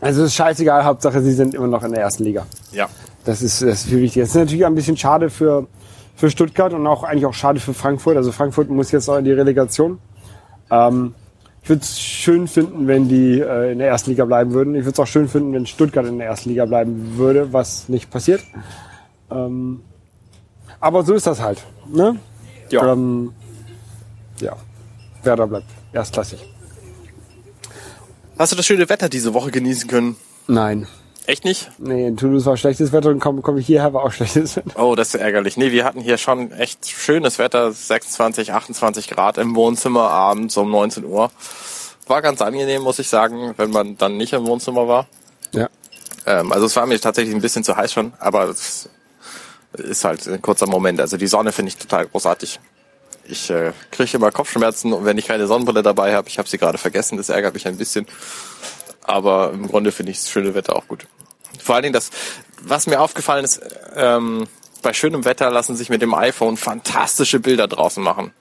also 0.00 0.22
es 0.22 0.28
ist 0.28 0.34
scheißegal, 0.34 0.84
Hauptsache 0.84 1.20
sie 1.20 1.32
sind 1.32 1.54
immer 1.54 1.66
noch 1.66 1.82
in 1.84 1.92
der 1.92 2.00
ersten 2.02 2.24
Liga. 2.24 2.46
ja. 2.72 2.88
Das 3.24 3.42
ist, 3.42 3.60
das 3.60 3.82
ist 3.82 3.88
viel 3.90 4.00
wichtiger. 4.00 4.24
Das 4.24 4.30
ist 4.30 4.36
natürlich 4.36 4.64
ein 4.64 4.74
bisschen 4.74 4.96
schade 4.96 5.28
für, 5.28 5.66
für 6.16 6.30
Stuttgart 6.30 6.72
und 6.72 6.86
auch 6.86 7.04
eigentlich 7.04 7.26
auch 7.26 7.34
schade 7.34 7.60
für 7.60 7.74
Frankfurt. 7.74 8.16
Also 8.16 8.32
Frankfurt 8.32 8.70
muss 8.70 8.90
jetzt 8.92 9.10
auch 9.10 9.18
in 9.18 9.26
die 9.26 9.32
Relegation. 9.32 9.98
Ähm, 10.70 11.14
ich 11.62 11.68
würde 11.68 11.82
es 11.82 12.00
schön 12.00 12.48
finden, 12.48 12.86
wenn 12.86 13.08
die 13.08 13.40
äh, 13.40 13.72
in 13.72 13.78
der 13.78 13.88
ersten 13.88 14.10
Liga 14.10 14.24
bleiben 14.24 14.52
würden. 14.52 14.74
Ich 14.74 14.82
würde 14.82 14.92
es 14.92 14.98
auch 14.98 15.06
schön 15.06 15.28
finden, 15.28 15.52
wenn 15.52 15.66
Stuttgart 15.66 16.06
in 16.06 16.18
der 16.18 16.26
ersten 16.26 16.48
Liga 16.48 16.64
bleiben 16.64 17.16
würde, 17.16 17.52
was 17.52 17.88
nicht 17.88 18.10
passiert. 18.10 18.42
Ähm, 19.30 19.82
aber 20.80 21.02
so 21.02 21.14
ist 21.14 21.26
das 21.26 21.40
halt. 21.40 21.62
Ne? 21.92 22.16
Ja. 22.70 22.92
Ähm, 22.92 23.32
ja. 24.40 24.56
Werder 25.22 25.46
bleibt 25.46 25.66
erstklassig. 25.92 26.40
Hast 28.38 28.52
du 28.52 28.56
das 28.56 28.64
schöne 28.64 28.88
Wetter 28.88 29.10
diese 29.10 29.34
Woche 29.34 29.50
genießen 29.50 29.88
können? 29.88 30.16
Nein. 30.46 30.86
Echt 31.30 31.44
nicht? 31.44 31.70
Nee, 31.78 32.08
in 32.08 32.16
Toulouse 32.16 32.44
war 32.46 32.56
schlechtes 32.56 32.90
Wetter 32.90 33.10
und 33.10 33.20
komme 33.20 33.40
komm 33.40 33.56
ich 33.56 33.64
hierher, 33.64 33.92
war 33.92 34.02
auch 34.02 34.10
schlechtes 34.10 34.56
Wetter. 34.56 34.82
Oh, 34.82 34.96
das 34.96 35.14
ist 35.14 35.20
ärgerlich. 35.20 35.56
Nee, 35.56 35.70
wir 35.70 35.84
hatten 35.84 36.00
hier 36.00 36.18
schon 36.18 36.50
echt 36.50 36.88
schönes 36.88 37.38
Wetter, 37.38 37.70
26, 37.70 38.52
28 38.52 39.08
Grad 39.08 39.38
im 39.38 39.54
Wohnzimmer 39.54 40.10
abends 40.10 40.56
um 40.56 40.72
19 40.72 41.04
Uhr. 41.04 41.30
War 42.08 42.20
ganz 42.20 42.42
angenehm, 42.42 42.82
muss 42.82 42.98
ich 42.98 43.08
sagen, 43.08 43.54
wenn 43.58 43.70
man 43.70 43.96
dann 43.96 44.16
nicht 44.16 44.32
im 44.32 44.44
Wohnzimmer 44.44 44.88
war. 44.88 45.06
Ja. 45.52 45.68
Ähm, 46.26 46.50
also 46.50 46.66
es 46.66 46.74
war 46.74 46.86
mir 46.86 46.98
tatsächlich 46.98 47.32
ein 47.32 47.40
bisschen 47.40 47.62
zu 47.62 47.76
heiß 47.76 47.92
schon, 47.92 48.12
aber 48.18 48.48
es 48.48 48.88
ist 49.74 50.04
halt 50.04 50.26
ein 50.26 50.42
kurzer 50.42 50.66
Moment. 50.66 51.00
Also 51.00 51.16
die 51.16 51.28
Sonne 51.28 51.52
finde 51.52 51.68
ich 51.68 51.76
total 51.76 52.08
großartig. 52.08 52.58
Ich 53.22 53.50
äh, 53.50 53.70
kriege 53.92 54.16
immer 54.16 54.32
Kopfschmerzen, 54.32 55.04
wenn 55.04 55.16
ich 55.16 55.28
keine 55.28 55.46
Sonnenbrille 55.46 55.84
dabei 55.84 56.12
habe. 56.12 56.26
Ich 56.26 56.38
habe 56.38 56.48
sie 56.48 56.58
gerade 56.58 56.76
vergessen, 56.76 57.18
das 57.18 57.28
ärgert 57.28 57.54
mich 57.54 57.68
ein 57.68 57.76
bisschen. 57.76 58.08
Aber 59.02 59.52
im 59.52 59.66
Grunde 59.66 59.92
finde 59.92 60.12
ich 60.12 60.18
das 60.18 60.30
schöne 60.30 60.54
Wetter 60.54 60.76
auch 60.76 60.86
gut. 60.86 61.06
Vor 61.70 61.76
allen 61.76 61.84
Dingen 61.84 61.92
das, 61.92 62.10
was 62.62 62.88
mir 62.88 63.00
aufgefallen 63.00 63.44
ist, 63.44 63.60
ähm, 63.94 64.48
bei 64.82 64.92
schönem 64.92 65.24
Wetter 65.24 65.52
lassen 65.52 65.76
sich 65.76 65.88
mit 65.88 66.02
dem 66.02 66.14
iPhone 66.14 66.56
fantastische 66.56 67.38
Bilder 67.38 67.68
draußen 67.68 68.02
machen. 68.02 68.32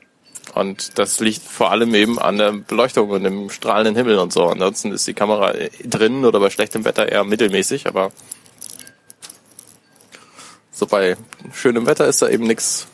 Und 0.56 0.98
das 0.98 1.20
liegt 1.20 1.44
vor 1.44 1.70
allem 1.70 1.94
eben 1.94 2.18
an 2.18 2.40
der 2.40 2.54
Beleuchtung 2.54 3.08
und 3.12 3.24
dem 3.24 3.52
strahlenden 3.52 3.96
Himmel 3.96 4.18
und 4.18 4.34
so. 4.34 4.48
Ansonsten 4.48 4.92
ist 4.92 5.06
die 5.06 5.14
Kamera 5.14 5.54
drinnen 5.84 6.26
oder 6.26 6.40
bei 6.40 6.50
schlechtem 6.50 6.86
Wetter 6.86 7.08
eher 7.08 7.24
mittelmäßig, 7.24 7.86
aber 7.86 8.12
so 10.72 10.88
bei 10.88 11.16
schönem 11.54 11.86
Wetter 11.86 12.08
ist 12.08 12.24
da 12.24 12.30
eben 12.30 12.48
nichts 12.48 12.88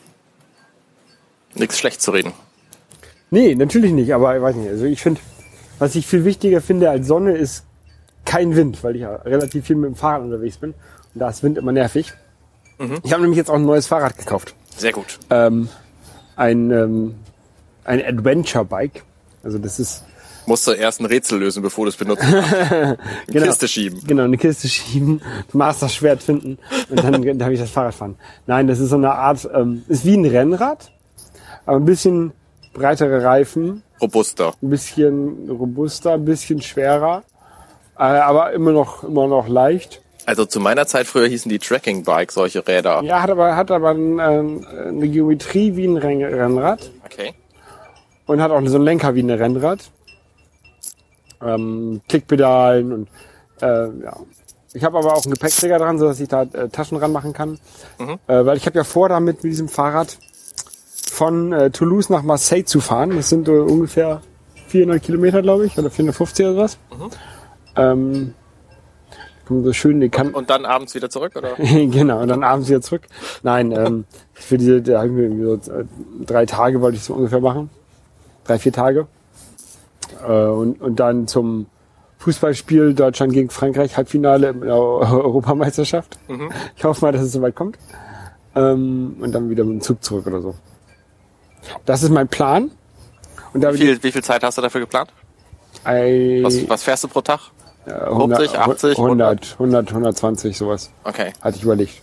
nichts 1.54 1.78
schlecht 1.78 2.02
zu 2.02 2.10
reden. 2.10 2.34
Nee, 3.30 3.54
natürlich 3.54 3.92
nicht, 3.92 4.12
aber 4.12 4.36
ich 4.36 4.42
weiß 4.42 4.56
nicht. 4.56 4.68
Also 4.68 4.84
ich 4.84 5.00
finde, 5.00 5.18
was 5.78 5.94
ich 5.94 6.06
viel 6.06 6.26
wichtiger 6.26 6.60
finde 6.60 6.90
als 6.90 7.06
Sonne 7.06 7.38
ist 7.38 7.65
kein 8.26 8.54
Wind, 8.56 8.84
weil 8.84 8.96
ich 8.96 9.02
ja 9.02 9.14
relativ 9.16 9.66
viel 9.66 9.76
mit 9.76 9.88
dem 9.88 9.94
Fahrrad 9.96 10.22
unterwegs 10.22 10.58
bin. 10.58 10.72
Und 11.14 11.20
da 11.20 11.30
ist 11.30 11.42
Wind 11.42 11.56
immer 11.58 11.72
nervig. 11.72 12.12
Ich 13.02 13.12
habe 13.12 13.22
nämlich 13.22 13.38
jetzt 13.38 13.48
auch 13.50 13.54
ein 13.54 13.64
neues 13.64 13.86
Fahrrad 13.86 14.18
gekauft. 14.18 14.54
Sehr 14.76 14.92
gut. 14.92 15.18
Ähm, 15.30 15.70
ein, 16.36 16.70
ähm, 16.70 17.14
ein 17.84 18.04
Adventure-Bike. 18.04 19.02
Also 19.42 19.56
das 19.58 19.78
ist 19.80 20.04
Musst 20.48 20.64
du 20.68 20.72
erst 20.72 21.00
ein 21.00 21.06
Rätsel 21.06 21.40
lösen, 21.40 21.60
bevor 21.62 21.86
du 21.86 21.88
es 21.88 21.96
benutzt. 21.96 22.22
Eine 22.70 22.96
Genau. 23.26 23.46
Kiste 23.46 23.66
schieben. 23.66 24.00
Genau, 24.06 24.22
eine 24.22 24.36
Kiste 24.38 24.68
schieben, 24.68 25.20
Master 25.52 25.88
Schwert 25.88 26.22
finden 26.22 26.58
und 26.88 27.02
dann 27.02 27.38
darf 27.38 27.50
ich 27.50 27.58
das 27.58 27.70
Fahrrad 27.70 27.94
fahren. 27.96 28.14
Nein, 28.46 28.68
das 28.68 28.78
ist 28.78 28.90
so 28.90 28.96
eine 28.96 29.12
Art, 29.12 29.48
ähm, 29.52 29.82
ist 29.88 30.04
wie 30.04 30.14
ein 30.16 30.24
Rennrad, 30.24 30.92
aber 31.64 31.78
ein 31.78 31.84
bisschen 31.84 32.30
breitere 32.74 33.24
Reifen, 33.24 33.82
Robuster. 34.00 34.52
ein 34.62 34.70
bisschen 34.70 35.48
robuster, 35.50 36.12
ein 36.12 36.24
bisschen 36.24 36.62
schwerer, 36.62 37.24
aber 37.96 38.52
immer 38.52 38.72
noch, 38.72 39.04
immer 39.04 39.26
noch 39.26 39.48
leicht. 39.48 40.02
Also 40.26 40.44
zu 40.44 40.58
meiner 40.60 40.86
Zeit 40.86 41.06
früher 41.06 41.28
hießen 41.28 41.48
die 41.48 41.58
Tracking 41.58 42.02
Bike 42.02 42.32
solche 42.32 42.66
Räder. 42.66 43.02
Ja, 43.04 43.22
hat 43.22 43.30
aber, 43.30 43.54
hat 43.56 43.70
aber 43.70 43.90
ein, 43.90 44.18
ähm, 44.18 44.66
eine 44.88 45.08
Geometrie 45.08 45.76
wie 45.76 45.86
ein 45.86 45.96
Renn 45.96 46.22
Rennrad 46.22 46.90
Okay. 47.04 47.32
und 48.26 48.42
hat 48.42 48.50
auch 48.50 48.60
so 48.66 48.74
einen 48.74 48.84
Lenker 48.84 49.14
wie 49.14 49.22
ein 49.22 49.30
Rennrad. 49.30 49.80
Ähm, 51.42 52.00
Klickpedalen 52.08 52.92
und 52.92 53.08
äh, 53.60 53.66
ja. 53.66 54.16
Ich 54.72 54.84
habe 54.84 54.98
aber 54.98 55.14
auch 55.14 55.24
einen 55.24 55.32
Gepäckträger 55.34 55.78
dran, 55.78 55.98
so 55.98 56.06
dass 56.06 56.20
ich 56.20 56.28
da 56.28 56.42
äh, 56.42 56.68
Taschen 56.68 56.98
ranmachen 56.98 57.32
kann. 57.32 57.58
Äh, 58.26 58.44
weil 58.44 58.56
ich 58.58 58.66
habe 58.66 58.76
ja 58.76 58.84
vor, 58.84 59.08
damit 59.08 59.42
mit 59.42 59.52
diesem 59.52 59.68
Fahrrad 59.68 60.18
von 61.10 61.52
äh, 61.52 61.70
Toulouse 61.70 62.10
nach 62.10 62.22
Marseille 62.22 62.64
zu 62.64 62.80
fahren. 62.80 63.16
Das 63.16 63.28
sind 63.30 63.48
äh, 63.48 63.52
ungefähr 63.52 64.20
400 64.68 65.02
Kilometer, 65.02 65.40
glaube 65.40 65.64
ich, 65.66 65.78
oder 65.78 65.88
450 65.90 66.46
oder 66.46 66.56
was. 66.58 66.78
Ähm, 67.76 68.34
kommt 69.46 69.64
so 69.64 69.72
schön, 69.72 70.00
die 70.00 70.08
kann, 70.08 70.34
Und 70.34 70.50
dann 70.50 70.64
abends 70.64 70.94
wieder 70.94 71.08
zurück, 71.08 71.32
oder? 71.36 71.54
genau, 71.56 72.20
und 72.20 72.28
dann 72.28 72.42
abends 72.42 72.68
wieder 72.68 72.80
zurück. 72.80 73.02
Nein, 73.42 73.72
ähm, 73.72 74.04
für 74.32 74.58
diese, 74.58 74.82
da 74.82 75.02
haben 75.02 75.16
wir 75.16 75.24
irgendwie 75.24 75.44
so 75.44 75.72
äh, 75.72 75.84
drei 76.24 76.46
Tage 76.46 76.80
wollte 76.80 76.96
ich 76.96 77.04
so 77.04 77.14
ungefähr 77.14 77.40
machen. 77.40 77.70
Drei, 78.44 78.58
vier 78.58 78.72
Tage. 78.72 79.06
Äh, 80.26 80.32
und, 80.32 80.80
und 80.80 81.00
dann 81.00 81.26
zum 81.28 81.66
Fußballspiel 82.18 82.94
Deutschland 82.94 83.32
gegen 83.32 83.50
Frankreich, 83.50 83.96
Halbfinale 83.96 84.50
in 84.50 84.60
der 84.62 84.74
Europameisterschaft. 84.74 86.18
Ich 86.76 86.84
hoffe 86.84 87.04
mal, 87.04 87.12
dass 87.12 87.22
es 87.22 87.32
soweit 87.32 87.54
kommt. 87.54 87.78
Ähm, 88.54 89.16
und 89.20 89.32
dann 89.32 89.50
wieder 89.50 89.64
mit 89.64 89.74
dem 89.74 89.80
Zug 89.82 90.02
zurück 90.02 90.26
oder 90.26 90.40
so. 90.40 90.54
Das 91.84 92.02
ist 92.02 92.10
mein 92.10 92.26
Plan. 92.28 92.70
Und 93.52 93.62
Wie 93.62 93.76
viel, 93.78 94.02
wie 94.02 94.12
viel 94.12 94.24
Zeit 94.24 94.42
hast 94.42 94.58
du 94.58 94.62
dafür 94.62 94.80
geplant? 94.80 95.10
I, 95.86 96.40
Was, 96.42 96.68
was 96.68 96.82
fährst 96.82 97.04
du 97.04 97.08
pro 97.08 97.20
Tag? 97.20 97.40
Äh, 97.86 97.92
100, 97.92 98.38
50, 98.38 98.58
80, 98.58 98.98
100, 98.98 99.52
100, 99.52 99.88
120, 99.88 100.56
sowas. 100.56 100.90
Okay. 101.04 101.32
Hatte 101.40 101.56
ich 101.56 101.62
überlegt. 101.62 102.02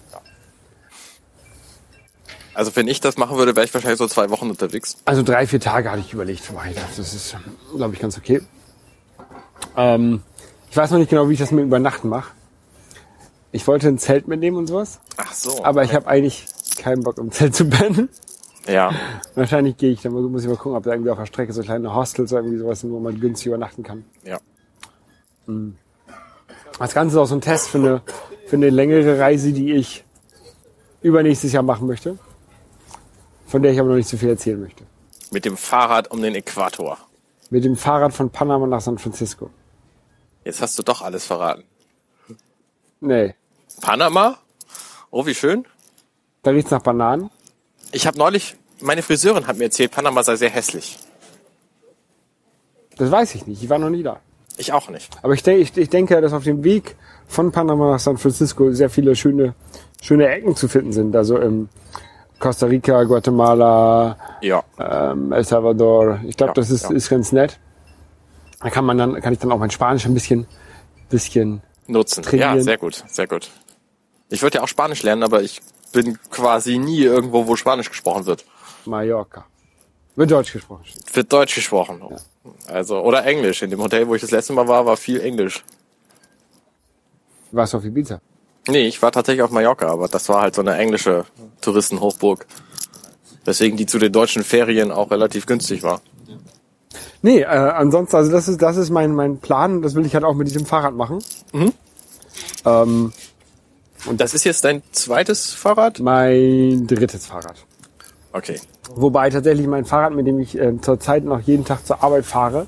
Also 2.54 2.76
wenn 2.76 2.88
ich 2.88 3.02
das 3.02 3.18
machen 3.18 3.38
würde, 3.38 3.56
wäre 3.56 3.66
ich 3.66 3.74
wahrscheinlich 3.74 3.98
so 3.98 4.08
zwei 4.08 4.30
Wochen 4.30 4.50
unterwegs. 4.50 4.98
Also 5.06 5.24
drei, 5.24 5.48
vier 5.48 5.60
Tage 5.60 5.90
hatte 5.90 6.02
ich 6.02 6.14
überlegt. 6.14 6.44
Das 6.98 7.00
ist, 7.00 7.36
glaube 7.76 7.96
ich, 7.96 8.00
ganz 8.00 8.18
okay. 8.18 8.42
Ähm, 9.76 10.22
ich 10.70 10.78
weiß 10.78 10.92
noch 10.92 11.00
nicht 11.00 11.10
genau, 11.10 11.30
wie 11.30 11.34
ich 11.34 11.40
das 11.40 11.52
mit 11.52 11.66
Übernachten 11.66 12.10
mache. 12.10 12.32
Ich 13.52 13.68
wollte 13.68 13.88
ein 13.88 13.98
Zelt 13.98 14.28
mitnehmen 14.28 14.58
und 14.58 14.68
sowas, 14.68 15.00
Ach 15.18 15.32
so. 15.32 15.64
aber 15.64 15.84
ich 15.84 15.94
habe 15.94 16.08
eigentlich 16.08 16.46
keinen 16.78 17.04
Bock, 17.04 17.20
im 17.20 17.32
Zelt 17.32 17.56
zu 17.56 17.66
pennen. 17.66 18.10
Ja. 18.68 18.92
Wahrscheinlich 19.36 19.78
gehe 19.78 19.92
ich, 19.92 20.02
dann 20.02 20.14
muss 20.14 20.44
ich 20.44 20.50
mal 20.50 20.58
gucken, 20.58 20.76
ob 20.76 20.84
da 20.84 20.92
irgendwie 20.92 21.12
auf 21.12 21.20
der 21.20 21.28
Strecke 21.28 21.54
so 21.54 21.62
kleine 21.62 21.94
Hostels 21.94 22.32
oder 22.32 22.42
irgendwie 22.42 22.58
sowas 22.60 22.80
sind, 22.80 22.92
wo 22.92 23.00
man 23.00 23.20
günstig 23.20 23.48
übernachten 23.48 23.84
kann. 23.84 24.06
Ja. 24.24 24.40
Das 26.80 26.94
Ganze 26.94 27.16
ist 27.16 27.20
auch 27.22 27.26
so 27.26 27.36
ein 27.36 27.42
Test 27.42 27.70
für 27.70 27.78
eine, 27.78 28.02
für 28.48 28.56
eine 28.56 28.70
längere 28.70 29.20
Reise, 29.20 29.52
die 29.54 29.74
ich 29.74 30.04
übernächstes 31.02 31.52
Jahr 31.52 31.64
machen 31.64 31.88
möchte, 31.88 32.18
von 33.48 33.62
der 33.62 33.74
ich 33.74 33.80
aber 33.80 33.90
noch 33.90 33.96
nicht 33.96 34.10
so 34.10 34.18
viel 34.18 34.30
erzählen 34.30 34.60
möchte. 34.60 34.84
Mit 35.32 35.46
dem 35.46 35.58
Fahrrad 35.58 36.12
um 36.12 36.22
den 36.22 36.36
Äquator. 36.36 36.98
Mit 37.50 37.64
dem 37.64 37.76
Fahrrad 37.76 38.14
von 38.14 38.30
Panama 38.30 38.66
nach 38.68 38.82
San 38.82 38.98
Francisco. 38.98 39.50
Jetzt 40.44 40.62
hast 40.62 40.78
du 40.78 40.84
doch 40.84 41.02
alles 41.02 41.26
verraten. 41.26 41.64
Nee, 43.00 43.36
Panama? 43.82 44.38
Oh, 45.12 45.26
wie 45.26 45.36
schön. 45.36 45.66
da 46.42 46.52
riecht's 46.52 46.72
nach 46.72 46.82
Bananen. 46.82 47.30
Ich 47.92 48.08
habe 48.08 48.18
neulich, 48.18 48.56
meine 48.80 49.04
Friseurin 49.04 49.46
hat 49.46 49.58
mir 49.58 49.66
erzählt, 49.66 49.92
Panama 49.92 50.24
sei 50.24 50.36
sehr 50.36 50.50
hässlich. 50.50 50.98
Das 52.98 53.12
weiß 53.12 53.36
ich 53.36 53.46
nicht. 53.46 53.62
Ich 53.62 53.70
war 53.70 53.78
noch 53.78 53.90
nie 53.90 54.04
da. 54.04 54.20
Ich 54.58 54.72
auch 54.74 54.90
nicht. 54.90 55.10
Aber 55.24 55.34
ich, 55.34 55.44
denke, 55.44 55.62
ich, 55.62 55.76
ich 55.78 55.90
denke, 55.90 56.20
dass 56.22 56.34
auf 56.34 56.44
dem 56.44 56.64
Weg 56.64 56.96
von 57.28 57.52
Panama 57.52 57.92
nach 57.92 58.00
San 58.00 58.18
Francisco 58.18 58.72
sehr 58.72 58.90
viele 58.90 59.16
schöne, 59.16 59.56
schöne 60.02 60.28
Ecken 60.28 60.56
zu 60.56 60.68
finden 60.68 60.92
sind. 60.94 61.16
Also 61.16 61.38
in 61.38 61.70
Costa 62.40 62.68
Rica, 62.68 63.04
Guatemala, 63.04 64.18
Ja. 64.42 64.64
ähm, 64.80 65.32
El 65.32 65.44
Salvador. 65.44 66.20
Ich 66.26 66.38
glaube, 66.38 66.52
Ja, 66.52 66.54
das 66.56 66.70
ist, 66.70 66.84
ja. 66.90 66.96
ist 66.96 67.10
ganz 67.10 67.32
nett. 67.32 67.60
Da 68.62 68.70
kann 68.70 68.86
man 68.86 68.98
dann, 68.98 69.20
kann 69.22 69.34
ich 69.34 69.40
dann 69.40 69.52
auch 69.52 69.58
mein 69.58 69.72
Spanisch 69.72 70.06
ein 70.06 70.14
bisschen, 70.14 70.46
bisschen. 71.10 71.62
Nutzen. 71.88 72.24
Trainieren. 72.24 72.58
Ja, 72.58 72.64
sehr 72.64 72.78
gut, 72.78 73.04
sehr 73.08 73.28
gut. 73.28 73.50
Ich 74.30 74.42
würde 74.42 74.58
ja 74.60 74.64
auch 74.64 74.68
Spanisch 74.70 75.04
lernen, 75.04 75.24
aber 75.24 75.42
ich 75.42 75.62
bin 75.92 76.18
quasi 76.30 76.78
nie 76.78 77.02
irgendwo, 77.02 77.46
wo 77.48 77.56
Spanisch 77.56 77.90
gesprochen 77.90 78.26
wird. 78.26 78.46
Mallorca. 78.86 79.46
Wird 80.16 80.32
Deutsch 80.32 80.54
gesprochen. 80.54 80.84
Wird 81.14 81.34
Deutsch 81.34 81.56
gesprochen. 81.56 82.02
Also, 82.68 83.00
oder 83.00 83.26
Englisch. 83.26 83.62
In 83.64 83.70
dem 83.72 83.82
Hotel, 83.82 84.08
wo 84.08 84.16
ich 84.16 84.22
das 84.22 84.32
letzte 84.32 84.54
Mal 84.54 84.68
war, 84.68 84.86
war 84.86 84.98
viel 84.98 85.20
Englisch. 85.22 85.64
Warst 87.52 87.74
du 87.74 87.78
auf 87.78 87.86
Ibiza? 87.86 88.20
Nee, 88.68 88.88
ich 88.88 89.02
war 89.02 89.12
tatsächlich 89.12 89.42
auf 89.44 89.52
Mallorca, 89.52 89.88
aber 89.88 90.08
das 90.08 90.30
war 90.30 90.42
halt 90.42 90.56
so 90.56 90.62
eine 90.62 90.76
englische 90.78 91.26
Touristenhochburg. 91.62 92.46
Weswegen 93.46 93.76
die 93.78 93.86
zu 93.86 94.00
den 94.00 94.12
deutschen 94.12 94.44
Ferien 94.44 94.92
auch 94.92 95.12
relativ 95.12 95.46
günstig 95.46 95.84
war. 95.84 96.02
Nee, 97.22 97.42
äh, 97.42 97.46
ansonsten, 97.46 98.16
also 98.16 98.32
das 98.32 98.48
ist, 98.48 98.62
das 98.62 98.78
ist 98.78 98.90
mein, 98.90 99.14
mein 99.14 99.40
Plan. 99.40 99.82
Das 99.82 99.96
will 99.96 100.06
ich 100.06 100.14
halt 100.14 100.24
auch 100.24 100.34
mit 100.36 100.48
diesem 100.48 100.66
Fahrrad 100.66 100.94
machen. 100.96 101.24
Ähm, 102.66 103.12
Und 104.06 104.22
das 104.22 104.34
ist 104.34 104.44
jetzt 104.46 104.64
dein 104.64 104.82
zweites 104.92 105.54
Fahrrad? 105.54 106.00
mein 106.00 106.88
drittes 106.88 107.26
Fahrrad. 107.28 107.56
Okay. 108.34 108.60
Wobei 108.96 109.30
tatsächlich 109.30 109.68
mein 109.68 109.86
Fahrrad, 109.86 110.14
mit 110.14 110.26
dem 110.28 110.40
ich 110.40 110.58
äh, 110.60 110.74
zurzeit 110.82 111.24
noch 111.24 111.40
jeden 111.40 111.66
Tag 111.66 111.86
zur 111.86 112.04
Arbeit 112.04 112.26
fahre, 112.26 112.68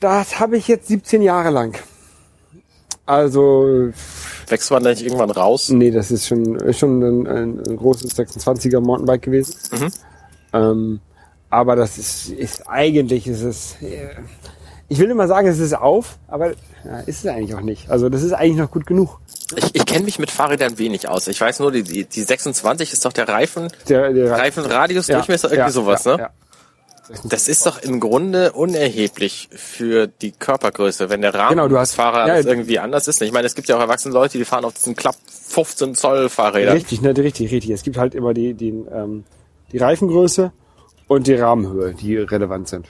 das 0.00 0.38
habe 0.40 0.56
ich 0.56 0.68
jetzt 0.68 0.88
17 0.88 1.22
Jahre 1.22 1.50
lang. 1.50 1.76
Also, 3.06 3.90
Wächst 4.48 4.70
man 4.70 4.82
da 4.82 4.90
nicht 4.90 5.02
irgendwann 5.02 5.30
raus? 5.30 5.70
nee, 5.70 5.90
das 5.90 6.10
ist 6.10 6.26
schon, 6.26 6.56
ist 6.56 6.78
schon 6.78 7.02
ein, 7.02 7.26
ein, 7.26 7.66
ein 7.66 7.76
großes 7.76 8.16
26er 8.18 8.80
Mountainbike 8.80 9.22
gewesen. 9.22 9.54
Ähm, 10.52 11.00
aber 11.50 11.76
das 11.76 11.98
ist, 11.98 12.30
ist 12.30 12.68
eigentlich, 12.68 13.26
ist 13.26 13.42
es, 13.42 13.76
äh, 13.80 14.08
ich 14.88 14.98
will 14.98 15.10
immer 15.10 15.28
sagen, 15.28 15.46
es 15.48 15.58
ist 15.58 15.74
auf, 15.76 16.16
aber 16.28 16.50
ja, 16.84 17.00
ist 17.06 17.24
es 17.24 17.26
eigentlich 17.26 17.54
auch 17.54 17.60
nicht. 17.60 17.90
Also 17.90 18.08
das 18.08 18.22
ist 18.22 18.32
eigentlich 18.32 18.56
noch 18.56 18.70
gut 18.70 18.86
genug. 18.86 19.18
Ich, 19.56 19.74
ich 19.74 19.86
kenne 19.86 20.04
mich 20.04 20.18
mit 20.18 20.30
Fahrrädern 20.30 20.78
wenig 20.78 21.08
aus. 21.08 21.26
Ich 21.28 21.40
weiß 21.40 21.60
nur, 21.60 21.72
die, 21.72 21.82
die, 21.82 22.04
die 22.04 22.22
26 22.22 22.92
ist 22.92 23.04
doch 23.04 23.12
der 23.12 23.28
Reifen, 23.28 23.68
Der, 23.88 24.12
der 24.12 24.30
Reifenradius, 24.32 25.08
ja, 25.08 25.16
Durchmesser, 25.16 25.48
irgendwie 25.48 25.58
ja, 25.60 25.70
sowas, 25.70 26.04
ja, 26.04 26.16
ne? 26.16 26.28
Das 27.24 27.48
ist 27.48 27.64
doch 27.64 27.80
im 27.80 28.00
Grunde 28.00 28.52
unerheblich 28.52 29.48
für 29.52 30.08
die 30.08 30.32
Körpergröße, 30.32 31.08
wenn 31.08 31.22
der 31.22 31.32
Rahmen 31.32 31.50
Genau, 31.56 31.62
du 31.66 31.70
des 31.74 31.80
hast- 31.80 31.94
Fahrrades 31.94 32.44
ja, 32.44 32.50
irgendwie 32.50 32.78
anders 32.78 33.08
ist. 33.08 33.22
Ich 33.22 33.32
meine, 33.32 33.46
es 33.46 33.54
gibt 33.54 33.66
ja 33.68 33.76
auch 33.78 33.80
erwachsene 33.80 34.12
Leute, 34.12 34.36
die 34.36 34.44
fahren 34.44 34.66
auf 34.66 34.74
diesen 34.74 34.94
Klapp 34.94 35.16
15 35.48 35.94
Zoll 35.94 36.28
Fahrrädern. 36.28 36.74
Richtig, 36.74 37.00
ne, 37.00 37.16
richtig, 37.16 37.50
richtig. 37.50 37.70
Es 37.70 37.82
gibt 37.82 37.96
halt 37.96 38.14
immer 38.14 38.34
die, 38.34 38.52
die, 38.52 38.68
ähm, 38.68 39.24
die 39.72 39.78
Reifengröße 39.78 40.52
und 41.06 41.26
die 41.26 41.34
Rahmenhöhe, 41.36 41.94
die 41.94 42.18
relevant 42.18 42.68
sind. 42.68 42.88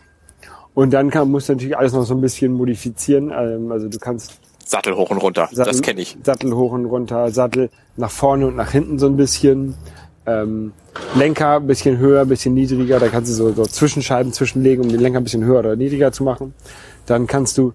Und 0.78 0.92
dann 0.92 1.10
kann, 1.10 1.28
musst 1.28 1.48
du 1.48 1.54
natürlich 1.54 1.76
alles 1.76 1.92
noch 1.92 2.04
so 2.04 2.14
ein 2.14 2.20
bisschen 2.20 2.52
modifizieren. 2.52 3.32
Ähm, 3.36 3.72
also 3.72 3.88
du 3.88 3.98
kannst 3.98 4.38
Sattel 4.64 4.94
hoch 4.94 5.10
und 5.10 5.16
runter, 5.16 5.48
Sattel, 5.50 5.72
das 5.72 5.82
kenne 5.82 6.00
ich. 6.00 6.16
Sattel 6.22 6.54
hoch 6.54 6.70
und 6.70 6.84
runter, 6.84 7.32
Sattel 7.32 7.70
nach 7.96 8.12
vorne 8.12 8.46
und 8.46 8.54
nach 8.54 8.70
hinten 8.70 8.96
so 9.00 9.06
ein 9.06 9.16
bisschen. 9.16 9.74
Ähm, 10.24 10.72
Lenker 11.16 11.56
ein 11.56 11.66
bisschen 11.66 11.98
höher, 11.98 12.20
ein 12.20 12.28
bisschen 12.28 12.54
niedriger. 12.54 13.00
Da 13.00 13.08
kannst 13.08 13.28
du 13.28 13.34
so, 13.34 13.52
so 13.54 13.64
Zwischenscheiben 13.64 14.32
zwischenlegen, 14.32 14.84
um 14.84 14.88
den 14.88 15.00
Lenker 15.00 15.18
ein 15.18 15.24
bisschen 15.24 15.42
höher 15.42 15.58
oder 15.58 15.74
niedriger 15.74 16.12
zu 16.12 16.22
machen. 16.22 16.54
Dann 17.06 17.26
kannst 17.26 17.58
du 17.58 17.72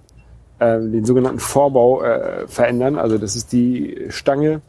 ähm, 0.61 0.93
den 0.93 1.03
sogenannten 1.03 1.39
Vorbau 1.39 2.03
äh, 2.03 2.47
verändern. 2.47 2.97
Also 2.97 3.17
das 3.17 3.35
ist 3.35 3.51
die 3.51 4.05
Stange, 4.11 4.61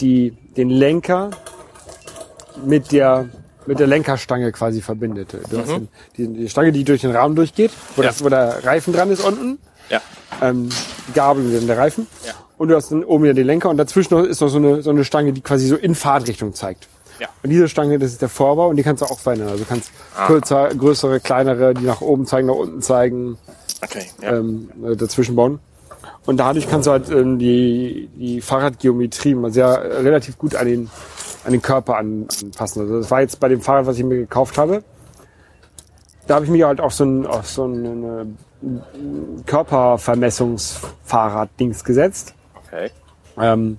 die 0.00 0.36
den 0.56 0.68
Lenker 0.68 1.30
mit 2.66 2.90
der 2.90 3.28
mit 3.66 3.78
der 3.78 3.86
Lenkerstange 3.86 4.52
quasi 4.52 4.80
verbindet. 4.80 5.34
Du 5.50 5.58
hast 5.58 5.68
den, 5.68 5.88
die, 6.16 6.26
die 6.28 6.48
Stange, 6.48 6.72
die 6.72 6.84
durch 6.84 7.00
den 7.02 7.10
Rahmen 7.10 7.34
durchgeht, 7.36 7.70
wo, 7.96 8.02
Ja. 8.02 8.08
das, 8.08 8.24
wo 8.24 8.28
der 8.28 8.64
Reifen 8.64 8.92
dran 8.92 9.10
ist 9.10 9.22
unten 9.24 9.58
Ja. 9.88 10.00
ähm, 10.42 10.68
die 11.08 11.12
Gabel 11.12 11.52
dann 11.52 11.66
der 11.66 11.78
Reifen. 11.78 12.06
Ja. 12.26 12.32
Und 12.58 12.68
du 12.68 12.76
hast 12.76 12.90
dann 12.90 13.04
oben 13.04 13.24
wieder 13.24 13.34
den 13.34 13.46
Lenker 13.46 13.70
und 13.70 13.76
dazwischen 13.76 14.14
noch- 14.14 14.24
ist 14.24 14.40
noch 14.40 14.48
so 14.48 14.58
eine, 14.58 14.82
so 14.82 14.90
eine 14.90 15.04
Stange, 15.04 15.32
die 15.32 15.40
quasi 15.40 15.66
so 15.66 15.76
in 15.76 15.94
Fahrtrichtung 15.94 16.52
zeigt. 16.54 16.88
Ja. 17.18 17.28
Und 17.42 17.50
diese 17.50 17.68
Stange, 17.68 17.98
das 17.98 18.12
ist 18.12 18.22
der 18.22 18.28
Vorbau 18.30 18.68
und 18.68 18.76
die 18.76 18.82
kannst 18.82 19.02
du 19.02 19.06
auch 19.06 19.18
verändern. 19.18 19.48
Also 19.48 19.64
du 19.64 19.68
kannst 19.68 19.90
Ah. 20.16 20.26
kürzer, 20.26 20.68
größere, 20.74 21.20
kleinere, 21.20 21.74
die 21.74 21.84
nach 21.84 22.00
oben 22.00 22.26
zeigen, 22.26 22.46
nach 22.48 22.54
unten 22.54 22.80
zeigen, 22.82 23.36
Okay. 23.82 24.04
Ja. 24.22 24.36
ähm, 24.36 24.70
äh, 24.84 24.96
dazwischen 24.96 25.36
bauen. 25.36 25.58
Und 26.26 26.36
dadurch 26.38 26.68
kannst 26.68 26.86
du 26.86 26.92
halt 26.92 27.10
ähm, 27.10 27.38
die, 27.38 28.08
die 28.14 28.40
Fahrradgeometrie 28.40 29.34
mal 29.34 29.52
sehr 29.52 29.66
äh, 29.68 30.00
relativ 30.00 30.36
gut 30.38 30.54
an 30.54 30.66
den, 30.66 30.90
an 31.44 31.52
den 31.52 31.62
Körper 31.62 31.96
an, 31.96 32.26
anpassen. 32.42 32.82
Also 32.82 32.98
das 32.98 33.10
war 33.10 33.20
jetzt 33.20 33.38
bei 33.40 33.48
dem 33.48 33.60
Fahrrad, 33.60 33.86
was 33.86 33.98
ich 33.98 34.04
mir 34.04 34.16
gekauft 34.16 34.58
habe. 34.58 34.82
Da 36.26 36.36
habe 36.36 36.44
ich 36.44 36.50
mir 36.50 36.66
halt 36.66 36.80
auf 36.80 36.94
so 36.94 37.04
ein, 37.04 37.26
auf 37.26 37.48
so 37.48 37.66
ein 37.66 38.36
Körpervermessungsfahrrad-Dings 39.46 41.84
gesetzt. 41.84 42.34
Okay. 42.66 42.90
Ähm, 43.38 43.78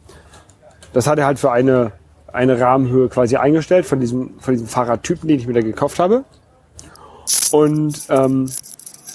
das 0.94 1.08
hat 1.08 1.20
er 1.20 1.26
halt 1.26 1.40
für 1.40 1.52
eine, 1.52 1.92
eine 2.28 2.60
Rahmenhöhe 2.60 3.10
quasi 3.10 3.38
eingestellt 3.38 3.86
von 3.86 4.00
diesem, 4.00 4.40
von 4.40 4.54
diesem 4.54 4.68
Fahrradtypen, 4.68 5.28
den 5.28 5.40
ich 5.40 5.48
mir 5.48 5.54
da 5.54 5.62
gekauft 5.62 6.00
habe. 6.00 6.24
Und 7.52 8.02
ähm, 8.10 8.50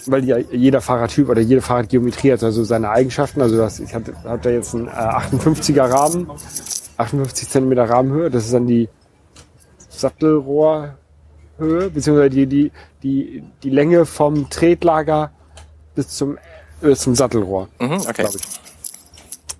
weil 0.06 0.24
ja 0.24 0.38
jeder 0.38 0.80
Fahrradtyp 0.80 1.28
oder 1.28 1.40
jede 1.40 1.60
Fahrradgeometrie 1.60 2.32
hat 2.32 2.42
also 2.42 2.64
seine 2.64 2.90
Eigenschaften. 2.90 3.42
Also 3.42 3.56
das, 3.56 3.80
ich 3.80 3.94
hatte, 3.94 4.14
hab 4.24 4.42
da 4.42 4.50
jetzt 4.50 4.74
einen 4.74 4.88
äh, 4.88 4.90
58er 4.90 5.90
Rahmen, 5.90 6.30
58 6.96 7.48
Zentimeter 7.48 7.88
Rahmenhöhe. 7.88 8.30
Das 8.30 8.44
ist 8.44 8.54
dann 8.54 8.66
die 8.66 8.88
Sattelrohrhöhe, 9.88 10.90
beziehungsweise 11.92 12.30
die, 12.30 12.46
die, 12.46 12.72
die, 13.02 13.42
die 13.62 13.70
Länge 13.70 14.06
vom 14.06 14.48
Tretlager 14.50 15.30
bis 15.94 16.08
zum, 16.08 16.38
bis 16.80 17.00
zum 17.00 17.14
Sattelrohr 17.14 17.68
Mhm, 17.80 18.00
okay. 18.08 18.26
ich. 18.34 18.42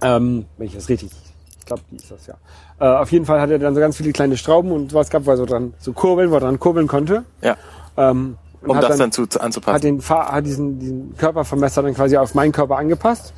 Ähm, 0.03 0.45
wenn 0.59 0.67
ich 0.67 0.75
das 0.75 0.89
richtig, 0.89 1.11
ich 1.59 1.67
glaube, 1.67 1.83
die 1.91 1.97
ist 1.97 2.11
das 2.11 2.27
ja. 2.27 2.35
Äh, 2.79 3.01
auf 3.01 3.11
jeden 3.11 3.25
Fall 3.25 3.41
hat 3.41 3.51
er 3.51 3.59
dann 3.59 3.75
so 3.75 3.81
ganz 3.81 3.97
viele 3.97 4.13
kleine 4.13 4.37
Schrauben 4.37 4.71
und 4.71 4.93
was 4.93 5.09
gab, 5.09 5.25
weil 5.25 5.39
so 5.39 5.47
dran 5.47 5.73
so 5.79 5.93
Kurbeln, 5.95 6.31
wo 6.31 6.35
er 6.35 6.41
dran 6.41 6.61
kurbeln 6.61 6.87
konnte. 6.87 7.25
Ja. 7.41 7.57
Ähm, 7.97 8.37
Um 8.63 8.77
hat 8.77 8.85
das 8.85 8.99
dann, 8.99 9.11
zu, 9.13 9.27
zu 9.27 9.39
hat 9.39 9.47
anzupassen. 9.47 9.81
den 9.81 10.01
Fahr 10.03 10.33
hat 10.33 10.45
diesen, 10.45 10.79
diesen 10.79 11.17
Körpervermesser 11.17 11.83
dann 11.83 11.95
quasi 11.95 12.19
auf 12.19 12.35
meinen 12.35 12.53
Körper 12.53 12.77
angepasst 12.77 13.33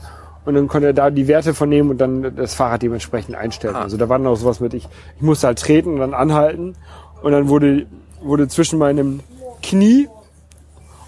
und 0.48 0.54
dann 0.54 0.66
konnte 0.66 0.86
er 0.88 0.92
da 0.94 1.10
die 1.10 1.28
Werte 1.28 1.52
von 1.52 1.68
nehmen 1.68 1.90
und 1.90 1.98
dann 1.98 2.34
das 2.36 2.54
Fahrrad 2.54 2.80
dementsprechend 2.82 3.34
einstellen. 3.36 3.76
Ah. 3.76 3.82
Also 3.82 3.98
da 3.98 4.08
war 4.08 4.16
dann 4.18 4.26
auch 4.26 4.36
sowas 4.36 4.60
mit, 4.60 4.72
ich, 4.72 4.88
ich 5.16 5.22
musste 5.22 5.46
halt 5.48 5.58
treten 5.58 5.92
und 5.94 6.00
dann 6.00 6.14
anhalten 6.14 6.74
und 7.22 7.32
dann 7.32 7.48
wurde, 7.48 7.84
wurde 8.22 8.48
zwischen 8.48 8.78
meinem 8.78 9.20
Knie 9.62 10.08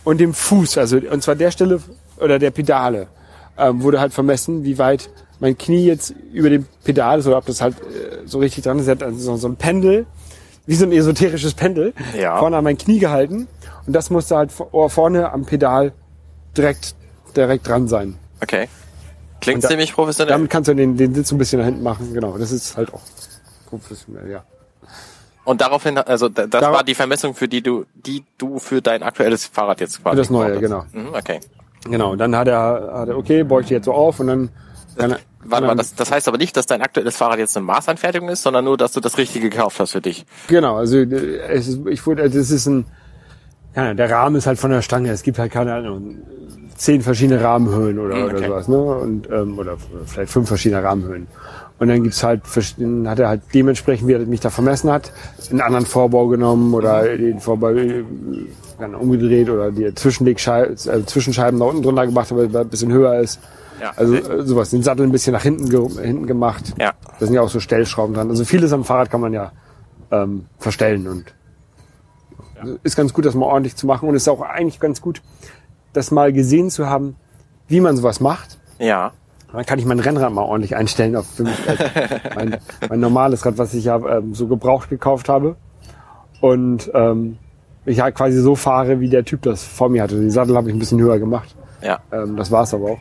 und 0.05 0.19
dem 0.21 0.35
Fuß, 0.35 0.77
also 0.79 0.99
und 0.99 1.23
zwar 1.23 1.37
der 1.37 1.51
Stelle 1.51 1.81
oder 2.19 2.39
der 2.39 2.51
Pedale, 2.51 3.07
ähm, 3.57 3.83
wurde 3.83 3.99
halt 4.01 4.13
vermessen, 4.13 4.63
wie 4.65 4.77
weit 4.79 5.09
mein 5.39 5.57
Knie 5.57 5.87
jetzt 5.87 6.15
über 6.33 6.51
dem 6.51 6.67
Pedal 6.85 7.21
ist 7.21 7.27
oder 7.27 7.39
ob 7.39 7.47
das 7.47 7.63
halt 7.63 7.77
äh, 7.81 8.27
so 8.27 8.39
richtig 8.41 8.65
dran 8.65 8.79
ist. 8.79 8.89
Er 8.89 8.93
hat 8.93 9.03
also 9.03 9.19
so, 9.19 9.37
so 9.37 9.49
ein 9.49 9.57
Pendel, 9.57 10.05
wie 10.67 10.75
so 10.75 10.85
ein 10.85 10.93
esoterisches 10.93 11.55
Pendel, 11.55 11.95
Ja. 12.19 12.39
vorne 12.39 12.59
an 12.59 12.65
mein 12.65 12.77
Knie 12.77 12.99
gehalten 12.99 13.49
und 13.87 13.93
das 13.95 14.11
musste 14.11 14.37
halt 14.37 14.53
vor- 14.53 14.91
vorne 14.91 15.33
am 15.33 15.47
Pedal 15.47 15.93
direkt 16.57 16.95
direkt 17.37 17.67
dran 17.69 17.89
sein. 17.89 18.17
Okay. 18.43 18.69
Klingt 19.41 19.65
da- 19.65 19.69
ziemlich 19.69 19.93
professionell. 19.95 20.33
Damit 20.33 20.51
kannst 20.51 20.69
du 20.69 20.75
den, 20.75 20.97
den 20.97 21.15
Sitz 21.15 21.33
ein 21.33 21.39
bisschen 21.39 21.59
nach 21.61 21.67
hinten 21.67 21.83
machen. 21.83 22.13
Genau, 22.13 22.37
das 22.39 22.53
ist 22.53 22.77
halt 22.77 22.93
auch 22.93 23.01
professionell, 23.69 24.31
ja. 24.31 24.45
Und 25.45 25.61
daraufhin, 25.61 25.97
also 25.99 26.29
da- 26.29 26.43
das 26.47 26.61
Darauf- 26.61 26.77
war 26.77 26.85
die 26.85 26.95
Vermessung, 26.95 27.35
für 27.35 27.49
die 27.49 27.63
du, 27.63 27.87
die 27.95 28.25
du 28.39 28.59
für 28.59 28.83
dein 28.83 29.03
aktuelles 29.03 29.47
Fahrrad 29.47 29.81
jetzt 29.81 30.03
quasi 30.03 30.17
Für 30.17 30.21
das 30.23 30.31
Neue, 30.31 30.55
hast. 30.71 30.95
Mhm, 30.95 31.09
okay. 31.15 31.41
Genau, 31.85 32.15
dann 32.15 32.37
hat 32.37 32.47
er, 32.47 32.91
hat 32.93 33.09
er 33.09 33.17
okay, 33.17 33.43
baue 33.43 33.63
ich 33.63 33.69
die 33.69 33.75
jetzt 33.75 33.87
so 33.87 33.95
auf 33.95 34.21
und 34.21 34.27
dann, 34.27 34.51
dann 34.97 35.17
Warte 35.43 35.67
mal, 35.67 35.75
das, 35.75 35.95
das 35.95 36.13
heißt 36.13 36.29
aber 36.29 36.37
nicht, 36.37 36.55
dass 36.55 36.67
dein 36.67 36.83
aktuelles 36.83 37.17
Fahrrad 37.17 37.39
jetzt 37.39 37.57
eine 37.57 37.65
Maßanfertigung 37.65 38.29
ist, 38.29 38.43
sondern 38.43 38.67
nur, 38.67 38.77
dass 38.77 38.93
du 38.93 39.01
das 39.01 39.17
Richtige 39.17 39.49
gekauft 39.49 39.81
hast 39.81 39.93
für 39.93 40.03
dich. 40.03 40.27
Genau, 40.49 40.77
also 40.77 40.99
äh, 40.99 41.39
es 41.49 41.67
ist, 41.69 41.81
ich 41.87 42.07
wurde, 42.07 42.29
das 42.29 42.51
ist 42.51 42.67
ein, 42.67 42.85
ja, 43.75 43.95
der 43.95 44.11
Rahmen 44.11 44.37
ist 44.37 44.47
halt 44.47 44.59
von 44.59 44.71
der 44.71 44.83
Stange. 44.83 45.11
Es 45.11 45.23
gibt 45.23 45.39
halt 45.39 45.51
keine 45.51 45.73
Ahnung, 45.73 46.19
zehn 46.81 47.03
verschiedene 47.03 47.43
Rahmenhöhen 47.43 47.99
oder, 47.99 48.25
oder 48.25 48.35
okay. 48.37 48.47
sowas, 48.47 48.69
ne? 48.69 48.79
Und 48.79 49.29
ähm, 49.31 49.59
oder 49.59 49.77
vielleicht 50.07 50.33
fünf 50.33 50.49
verschiedene 50.49 50.83
Rahmenhöhen. 50.83 51.27
Und 51.79 51.89
dann 51.89 52.03
gibt's 52.03 52.23
halt, 52.23 52.43
hat 53.07 53.19
er 53.19 53.29
halt 53.29 53.43
dementsprechend, 53.55 54.09
wie 54.09 54.13
er 54.15 54.21
mich 54.21 54.41
da 54.41 54.49
vermessen 54.51 54.91
hat, 54.91 55.13
einen 55.51 55.61
anderen 55.61 55.85
Vorbau 55.87 56.27
genommen 56.29 56.73
oder 56.75 57.03
Mhm. 57.03 57.19
den 57.19 57.41
Vorbau 57.41 57.69
äh, 57.71 58.05
dann 58.79 58.95
umgedreht 58.95 59.51
oder 59.51 59.71
die 59.71 59.95
Zwischenlegscheiben, 59.95 60.75
äh, 60.75 61.05
Zwischenscheiben 61.05 61.61
da 61.61 61.67
unten 61.67 61.83
drunter 61.83 62.07
gemacht, 62.07 62.35
weil 62.35 62.55
er 62.55 62.61
ein 62.63 62.69
bisschen 62.69 62.93
höher 62.93 63.19
ist. 63.21 63.41
Ja, 63.81 63.93
Also 63.97 64.15
äh, 64.15 64.43
sowas, 64.45 64.71
den 64.71 64.83
Sattel 64.83 65.05
ein 65.07 65.13
bisschen 65.13 65.33
nach 65.35 65.43
hinten, 65.43 65.69
ge 65.69 65.87
hinten 66.03 66.27
gemacht. 66.27 66.75
Ja. 66.79 66.93
Da 67.19 67.27
sind 67.27 67.35
ja 67.35 67.43
auch 67.43 67.51
so 67.51 67.61
Stellschrauben 67.61 68.15
dran. 68.15 68.29
Also 68.31 68.45
vieles 68.45 68.73
am 68.73 68.85
Fahrrad 68.85 69.11
kann 69.11 69.21
man 69.21 69.33
ja 69.35 69.53
ähm, 70.11 70.47
verstellen 70.59 71.07
und 71.07 71.35
ist 72.83 72.97
ganz 72.97 73.13
gut, 73.15 73.25
das 73.25 73.35
mal 73.35 73.47
ordentlich 73.47 73.77
zu 73.77 73.87
machen 73.87 74.09
und 74.09 74.15
ist 74.15 74.29
auch 74.29 74.43
eigentlich 74.43 74.81
ganz 74.81 75.01
gut, 75.01 75.23
das 75.93 76.11
mal 76.11 76.33
gesehen 76.33 76.71
zu 76.71 76.89
haben, 76.89 77.17
wie 77.69 77.81
man 77.81 77.97
sowas 77.97 78.21
macht. 78.21 78.59
Ja. 78.79 79.13
Dann 79.53 79.67
kann 79.67 79.79
ich 79.79 79.85
mein 79.85 79.99
Rennrad 79.99 80.33
mal 80.33 80.43
ordentlich 80.43 80.77
einstellen 80.77 81.17
auf 81.17 81.27
für 81.27 81.45
mich 81.45 81.69
als 81.69 81.81
mein, 82.37 82.57
mein 82.89 83.01
normales 83.01 83.45
Rad, 83.45 83.59
was 83.59 83.75
ich 83.75 83.85
ja 83.85 83.97
ähm, 83.97 84.35
so 84.35 84.47
gebraucht 84.47 84.89
gekauft 84.89 85.29
habe. 85.29 85.57
Und 86.41 86.91
ähm, 86.95 87.39
ich 87.85 88.01
halt 88.01 88.15
quasi 88.15 88.41
so 88.41 88.55
fahre, 88.55 89.01
wie 89.01 89.09
der 89.09 89.25
Typ 89.25 89.43
das 89.43 89.65
vor 89.65 89.89
mir 89.89 90.03
hatte. 90.03 90.15
Den 90.15 90.31
Sattel 90.31 90.57
habe 90.57 90.69
ich 90.69 90.75
ein 90.75 90.79
bisschen 90.79 91.01
höher 91.01 91.19
gemacht. 91.19 91.55
Ja. 91.83 92.01
Ähm, 92.13 92.37
das 92.37 92.51
war's 92.51 92.73
aber 92.75 92.93
auch. 92.93 92.99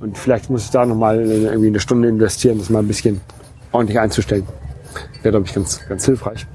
Und 0.00 0.16
vielleicht 0.18 0.50
muss 0.50 0.64
ich 0.64 0.70
da 0.70 0.86
nochmal 0.86 1.20
irgendwie 1.20 1.68
eine 1.68 1.80
Stunde 1.80 2.08
investieren, 2.08 2.58
das 2.58 2.70
mal 2.70 2.80
ein 2.80 2.88
bisschen 2.88 3.20
ordentlich 3.72 3.98
einzustellen. 3.98 4.46
Wäre, 5.22 5.32
glaube 5.32 5.46
ich, 5.46 5.54
ganz, 5.54 5.86
ganz 5.88 6.04
hilfreich. 6.04 6.46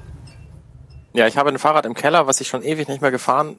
Ja, 1.12 1.26
ich 1.26 1.36
habe 1.36 1.50
ein 1.50 1.58
Fahrrad 1.58 1.86
im 1.86 1.94
Keller, 1.94 2.26
was 2.26 2.40
ich 2.40 2.48
schon 2.48 2.62
ewig 2.62 2.88
nicht 2.88 3.02
mehr 3.02 3.10
gefahren 3.10 3.56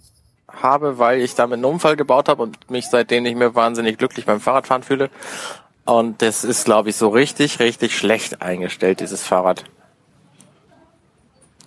habe, 0.61 0.97
weil 0.97 1.19
ich 1.21 1.35
damit 1.35 1.55
einen 1.55 1.65
Unfall 1.65 1.95
gebaut 1.95 2.29
habe 2.29 2.43
und 2.43 2.69
mich 2.69 2.87
seitdem 2.89 3.23
nicht 3.23 3.37
mehr 3.37 3.55
wahnsinnig 3.55 3.97
glücklich 3.97 4.25
beim 4.25 4.39
Fahrradfahren 4.39 4.83
fühle. 4.83 5.09
Und 5.85 6.21
das 6.21 6.43
ist, 6.43 6.65
glaube 6.65 6.89
ich, 6.89 6.95
so 6.95 7.09
richtig, 7.09 7.59
richtig 7.59 7.97
schlecht 7.97 8.41
eingestellt, 8.41 8.99
dieses 8.99 9.25
Fahrrad. 9.25 9.63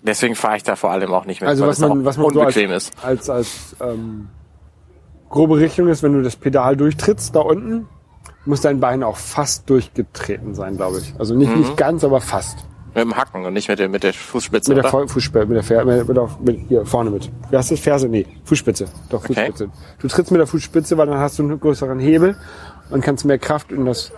Deswegen 0.02 0.34
fahre 0.34 0.56
ich 0.56 0.62
da 0.62 0.76
vor 0.76 0.90
allem 0.90 1.12
auch 1.12 1.24
nicht 1.24 1.40
mit, 1.40 1.48
Also 1.48 1.66
was 1.66 1.78
man, 1.78 2.04
was 2.04 2.16
man 2.18 2.32
so 2.32 2.40
als, 2.40 2.54
unbequem 2.56 2.70
ist. 2.76 2.92
als, 3.02 3.30
als 3.30 3.74
ähm, 3.80 4.28
grobe 5.30 5.58
Richtung 5.58 5.88
ist, 5.88 6.02
wenn 6.02 6.12
du 6.12 6.22
das 6.22 6.36
Pedal 6.36 6.76
durchtrittst, 6.76 7.34
da 7.34 7.40
unten, 7.40 7.88
muss 8.44 8.60
dein 8.60 8.80
Bein 8.80 9.02
auch 9.02 9.16
fast 9.16 9.68
durchgetreten 9.70 10.54
sein, 10.54 10.76
glaube 10.76 10.98
ich. 10.98 11.14
Also 11.18 11.34
nicht, 11.34 11.50
Mhm. 11.50 11.60
nicht 11.60 11.76
ganz, 11.78 12.04
aber 12.04 12.20
fast. 12.20 12.58
Mit 12.94 13.02
dem 13.02 13.16
Hacken 13.16 13.44
und 13.44 13.52
nicht 13.54 13.68
mit 13.68 13.78
der, 13.78 13.88
mit 13.88 14.02
der 14.04 14.12
Fußspitze, 14.14 14.70
Mit 14.74 14.78
der 14.84 14.92
oder? 14.94 15.06
Fu- 15.08 15.14
Fußspitze, 15.14 15.46
mit 15.46 15.56
der 15.56 15.62
Fer 15.64 15.84
mit, 15.84 16.06
mit, 16.08 16.40
mit 16.40 16.68
hier 16.68 16.86
vorne 16.86 17.10
mit. 17.10 17.30
Wie 17.50 17.56
heißt 17.56 17.72
das? 17.72 17.80
Ferse? 17.80 18.08
Nee, 18.08 18.26
Fußspitze. 18.44 18.86
Doch, 19.08 19.24
Okay. 19.24 19.34
Fußspitze. 19.34 19.70
Du 19.98 20.08
trittst 20.08 20.30
mit 20.30 20.38
der 20.40 20.46
Fußspitze, 20.46 20.96
weil 20.96 21.06
dann 21.08 21.18
hast 21.18 21.38
du 21.38 21.42
einen 21.42 21.58
größeren 21.58 21.98
Hebel 21.98 22.36
und 22.90 23.00
kannst 23.02 23.24
mehr 23.24 23.38
Kraft 23.38 23.72
in 23.72 23.84
das 23.84 24.12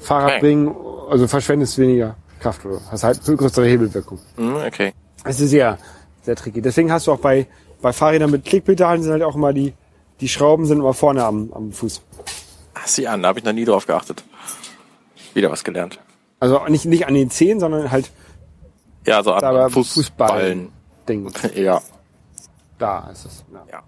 Fahrrad 0.00 0.30
Okay. 0.32 0.40
bringen, 0.40 0.74
also 1.10 1.26
verschwendest 1.28 1.76
weniger 1.78 2.16
Kraft 2.40 2.64
oder 2.64 2.80
hast 2.90 3.04
halt 3.04 3.20
eine 3.26 3.36
größere 3.36 3.66
Hebelwirkung. 3.66 4.18
Hm, 4.36 4.56
okay. 4.66 4.92
Es 5.24 5.40
ist 5.40 5.50
sehr, 5.50 5.78
sehr 6.22 6.36
tricky. 6.36 6.62
Deswegen 6.62 6.90
hast 6.92 7.06
du 7.06 7.12
auch 7.12 7.20
bei, 7.20 7.46
bei 7.82 7.92
Fahrrädern 7.92 8.30
mit 8.30 8.44
Klickpedalen 8.44 9.02
sind 9.02 9.12
halt 9.12 9.22
auch 9.22 9.34
immer 9.34 9.52
die, 9.52 9.74
die 10.20 10.28
Schrauben 10.28 10.64
sind 10.66 10.78
immer 10.78 10.94
vorne 10.94 11.24
am, 11.24 11.52
am 11.52 11.72
Fuß. 11.72 12.02
Ach, 12.74 12.86
sieh 12.86 13.06
an, 13.06 13.22
da 13.22 13.28
habe 13.28 13.38
ich 13.38 13.44
noch 13.44 13.52
nie 13.52 13.64
drauf 13.64 13.86
geachtet. 13.86 14.24
Wieder 15.34 15.50
was 15.50 15.62
gelernt. 15.64 15.98
Also 16.44 16.62
nicht, 16.66 16.84
nicht 16.84 17.06
an 17.06 17.14
den 17.14 17.30
Zehen, 17.30 17.58
sondern 17.58 17.90
halt 17.90 18.10
Ja, 19.06 19.22
so 19.22 19.32
an 19.32 19.40
bei 19.40 19.70
Fußballen. 19.70 20.70
Fußballen-Ding. 21.06 21.32
Ja. 21.54 21.80
Da 22.78 23.08
ist 23.10 23.24
es. 23.24 23.44
Ja. 23.50 23.64
ja. 23.72 23.82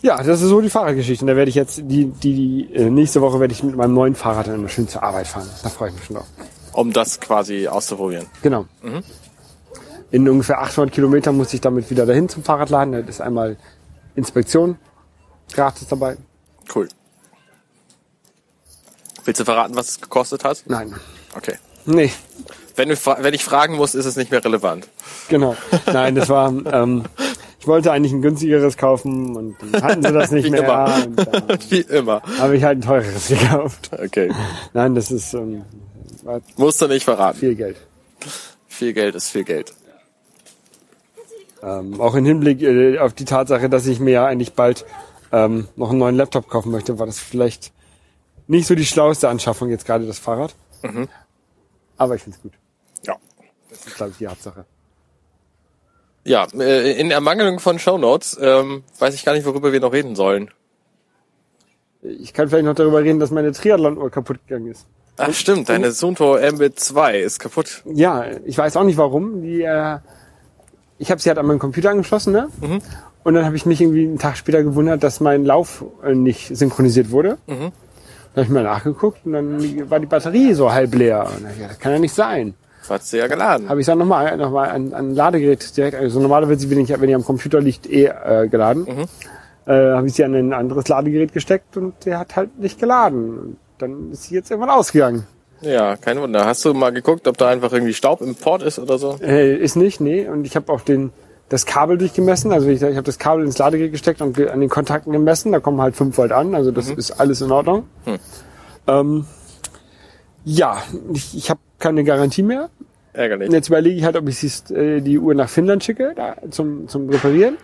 ja, 0.00 0.16
das 0.22 0.40
ist 0.40 0.48
so 0.48 0.62
die 0.62 0.70
Fahrradgeschichte. 0.70 1.22
Und 1.22 1.26
da 1.26 1.36
werde 1.36 1.50
ich 1.50 1.54
jetzt, 1.54 1.82
die, 1.84 2.06
die, 2.06 2.64
die 2.66 2.74
äh, 2.74 2.88
nächste 2.88 3.20
Woche 3.20 3.40
werde 3.40 3.52
ich 3.52 3.62
mit 3.62 3.76
meinem 3.76 3.92
neuen 3.92 4.14
Fahrrad 4.14 4.46
dann 4.46 4.54
immer 4.54 4.70
schön 4.70 4.88
zur 4.88 5.02
Arbeit 5.02 5.26
fahren. 5.26 5.46
Da 5.62 5.68
freue 5.68 5.90
ich 5.90 5.96
mich 5.96 6.04
schon 6.06 6.16
drauf. 6.16 6.28
Um 6.72 6.94
das 6.94 7.20
quasi 7.20 7.68
auszuprobieren. 7.68 8.24
Genau. 8.40 8.64
In 10.10 10.26
ungefähr 10.30 10.62
800 10.62 10.94
Kilometern 10.94 11.36
muss 11.36 11.52
ich 11.52 11.60
damit 11.60 11.90
wieder 11.90 12.06
dahin 12.06 12.30
zum 12.30 12.42
Fahrradladen. 12.42 12.92
Da 12.92 13.00
ist 13.00 13.20
einmal 13.20 13.58
Inspektion 14.14 14.78
gratis 15.52 15.88
dabei. 15.88 16.16
Cool. 16.74 16.88
Willst 19.26 19.40
du 19.40 19.44
verraten, 19.44 19.76
was 19.76 19.90
es 19.90 20.00
gekostet 20.00 20.42
hat? 20.42 20.62
Nein. 20.68 20.94
Okay. 21.38 21.54
Nee, 21.86 22.10
Wenn, 22.76 22.90
wenn 22.90 23.34
ich 23.34 23.44
fragen 23.44 23.76
muss, 23.76 23.94
ist 23.94 24.04
es 24.04 24.16
nicht 24.16 24.30
mehr 24.30 24.44
relevant. 24.44 24.88
genau. 25.28 25.56
Nein, 25.86 26.14
das 26.16 26.28
war, 26.28 26.48
ähm, 26.50 27.04
ich 27.60 27.66
wollte 27.66 27.92
eigentlich 27.92 28.12
ein 28.12 28.20
günstigeres 28.22 28.76
kaufen 28.76 29.36
und 29.36 29.56
dann 29.72 29.82
hatten 29.82 30.02
sie 30.02 30.12
das 30.12 30.30
nicht 30.32 30.46
Wie 30.46 30.50
mehr. 30.50 30.64
immer. 30.64 30.94
Und 31.48 31.70
Wie 31.70 31.80
immer. 31.80 32.22
habe 32.38 32.56
ich 32.56 32.64
halt 32.64 32.78
ein 32.78 32.82
teureres 32.82 33.28
gekauft. 33.28 33.90
Okay. 33.92 34.30
Nein, 34.74 34.94
das 34.94 35.10
ist 35.10 35.32
ähm, 35.34 35.64
war 36.24 36.40
Musst 36.56 36.82
du 36.82 36.88
nicht 36.88 37.04
verraten. 37.04 37.38
viel 37.38 37.54
Geld. 37.54 37.76
Viel 38.66 38.92
Geld 38.92 39.14
ist 39.14 39.30
viel 39.30 39.44
Geld. 39.44 39.72
Ähm, 41.62 42.00
auch 42.00 42.14
im 42.14 42.24
Hinblick 42.24 42.62
äh, 42.62 42.98
auf 42.98 43.14
die 43.14 43.24
Tatsache, 43.24 43.68
dass 43.68 43.86
ich 43.86 43.98
mir 44.00 44.10
ja 44.12 44.26
eigentlich 44.26 44.52
bald 44.54 44.84
ähm, 45.32 45.68
noch 45.76 45.90
einen 45.90 45.98
neuen 45.98 46.16
Laptop 46.16 46.48
kaufen 46.48 46.70
möchte, 46.70 46.98
war 46.98 47.06
das 47.06 47.18
vielleicht 47.18 47.72
nicht 48.46 48.66
so 48.66 48.74
die 48.74 48.86
schlauste 48.86 49.28
Anschaffung 49.28 49.68
jetzt 49.70 49.84
gerade 49.86 50.06
das 50.06 50.18
Fahrrad. 50.18 50.54
Aber 51.98 52.14
ich 52.14 52.22
finde 52.22 52.36
es 52.36 52.42
gut. 52.42 52.52
Ja. 53.02 53.16
Das 53.68 53.86
ist, 53.86 53.96
glaube 53.96 54.12
ich, 54.12 54.18
die 54.18 54.26
Hauptsache. 54.26 54.64
Ja, 56.24 56.46
äh, 56.58 56.98
in 56.98 57.10
Ermangelung 57.10 57.58
von 57.58 57.78
Shownotes 57.78 58.38
ähm, 58.40 58.84
weiß 58.98 59.14
ich 59.14 59.24
gar 59.24 59.34
nicht, 59.34 59.44
worüber 59.44 59.72
wir 59.72 59.80
noch 59.80 59.92
reden 59.92 60.16
sollen. 60.16 60.50
Ich 62.02 62.32
kann 62.32 62.48
vielleicht 62.48 62.64
noch 62.64 62.74
darüber 62.74 63.02
reden, 63.02 63.18
dass 63.18 63.30
meine 63.30 63.52
Triathlon-Uhr 63.52 64.10
kaputt 64.10 64.38
gegangen 64.46 64.70
ist. 64.70 64.86
Ach 65.16 65.32
stimmt, 65.32 65.68
deine 65.68 65.90
Sunto 65.90 66.38
Mbit 66.38 66.78
2 66.78 67.18
ist 67.18 67.40
kaputt. 67.40 67.82
Ja, 67.86 68.24
ich 68.44 68.56
weiß 68.56 68.76
auch 68.76 68.84
nicht 68.84 68.98
warum. 68.98 69.42
Die, 69.42 69.62
äh, 69.62 69.98
ich 70.98 71.10
habe 71.10 71.20
sie 71.20 71.28
halt 71.28 71.38
an 71.38 71.46
meinen 71.46 71.58
Computer 71.58 71.90
angeschlossen, 71.90 72.32
ne? 72.32 72.48
Und 73.24 73.34
dann 73.34 73.44
habe 73.44 73.56
ich 73.56 73.66
mich 73.66 73.80
irgendwie 73.80 74.04
einen 74.04 74.18
Tag 74.18 74.36
später 74.36 74.62
gewundert, 74.62 75.02
dass 75.02 75.20
mein 75.20 75.44
Lauf 75.44 75.84
äh, 76.04 76.14
nicht 76.14 76.56
synchronisiert 76.56 77.10
wurde. 77.10 77.38
Mhm. 77.46 77.72
Habe 78.38 78.46
ich 78.46 78.52
mal 78.52 78.62
nachgeguckt 78.62 79.26
und 79.26 79.32
dann 79.32 79.90
war 79.90 79.98
die 79.98 80.06
Batterie 80.06 80.52
so 80.52 80.72
halb 80.72 80.94
leer. 80.94 81.26
Und 81.26 81.44
dann 81.44 81.54
gedacht, 81.54 81.72
das 81.72 81.78
kann 81.80 81.90
ja 81.90 81.98
nicht 81.98 82.14
sein. 82.14 82.54
Hast 82.88 83.12
du 83.12 83.18
ja 83.18 83.26
geladen. 83.26 83.68
Habe 83.68 83.80
ich 83.80 83.86
dann 83.86 83.98
nochmal 83.98 84.36
noch 84.36 84.52
mal 84.52 84.68
an 84.68 84.94
ein 84.94 85.14
Ladegerät 85.16 85.76
direkt, 85.76 85.96
also 85.96 86.20
normalerweise, 86.20 86.70
wenn 86.70 86.78
ich, 86.78 86.88
wenn 86.88 87.08
ich 87.08 87.16
am 87.16 87.24
Computer 87.24 87.60
liegt, 87.60 87.90
eh 87.90 88.04
äh, 88.04 88.46
geladen. 88.46 88.86
Äh, 89.66 89.72
habe 89.72 90.06
ich 90.06 90.14
sie 90.14 90.22
an 90.22 90.36
ein 90.36 90.52
anderes 90.52 90.86
Ladegerät 90.86 91.32
gesteckt 91.32 91.76
und 91.76 92.06
der 92.06 92.20
hat 92.20 92.36
halt 92.36 92.60
nicht 92.60 92.78
geladen. 92.78 93.38
Und 93.38 93.56
dann 93.78 94.12
ist 94.12 94.22
sie 94.22 94.36
jetzt 94.36 94.52
irgendwann 94.52 94.70
ausgegangen. 94.70 95.26
Ja, 95.60 95.96
kein 95.96 96.20
Wunder. 96.20 96.46
Hast 96.46 96.64
du 96.64 96.72
mal 96.74 96.90
geguckt, 96.90 97.26
ob 97.26 97.36
da 97.38 97.48
einfach 97.48 97.72
irgendwie 97.72 97.92
Staub 97.92 98.20
im 98.20 98.36
Port 98.36 98.62
ist 98.62 98.78
oder 98.78 98.98
so? 98.98 99.18
Äh, 99.20 99.56
ist 99.56 99.74
nicht, 99.74 100.00
nee. 100.00 100.28
Und 100.28 100.46
ich 100.46 100.54
habe 100.54 100.72
auch 100.72 100.82
den 100.82 101.10
das 101.48 101.66
Kabel 101.66 101.98
durchgemessen. 101.98 102.52
Also 102.52 102.68
ich, 102.68 102.82
ich 102.82 102.96
habe 102.96 103.02
das 103.02 103.18
Kabel 103.18 103.44
ins 103.44 103.58
Ladegerät 103.58 103.92
gesteckt 103.92 104.20
und 104.20 104.38
an 104.38 104.60
den 104.60 104.68
Kontakten 104.68 105.12
gemessen. 105.12 105.52
Da 105.52 105.60
kommen 105.60 105.80
halt 105.80 105.96
5 105.96 106.16
Volt 106.16 106.32
an. 106.32 106.54
Also 106.54 106.70
das 106.70 106.90
ist 106.90 107.12
alles 107.12 107.40
in 107.40 107.50
Ordnung. 107.50 107.84
Ähm, 108.86 109.26
ja, 110.44 110.82
ich, 111.12 111.36
ich 111.36 111.50
habe 111.50 111.60
keine 111.78 112.04
Garantie 112.04 112.42
mehr. 112.42 112.70
Ärgerlich. 113.12 113.48
Und 113.48 113.54
jetzt 113.54 113.68
überlege 113.68 113.96
ich 113.96 114.04
halt, 114.04 114.16
ob 114.16 114.28
ich 114.28 114.70
äh, 114.70 115.00
die 115.00 115.18
Uhr 115.18 115.34
nach 115.34 115.48
Finnland 115.48 115.82
schicke 115.82 116.12
da, 116.14 116.36
zum, 116.50 116.88
zum 116.88 117.08
Reparieren. 117.08 117.56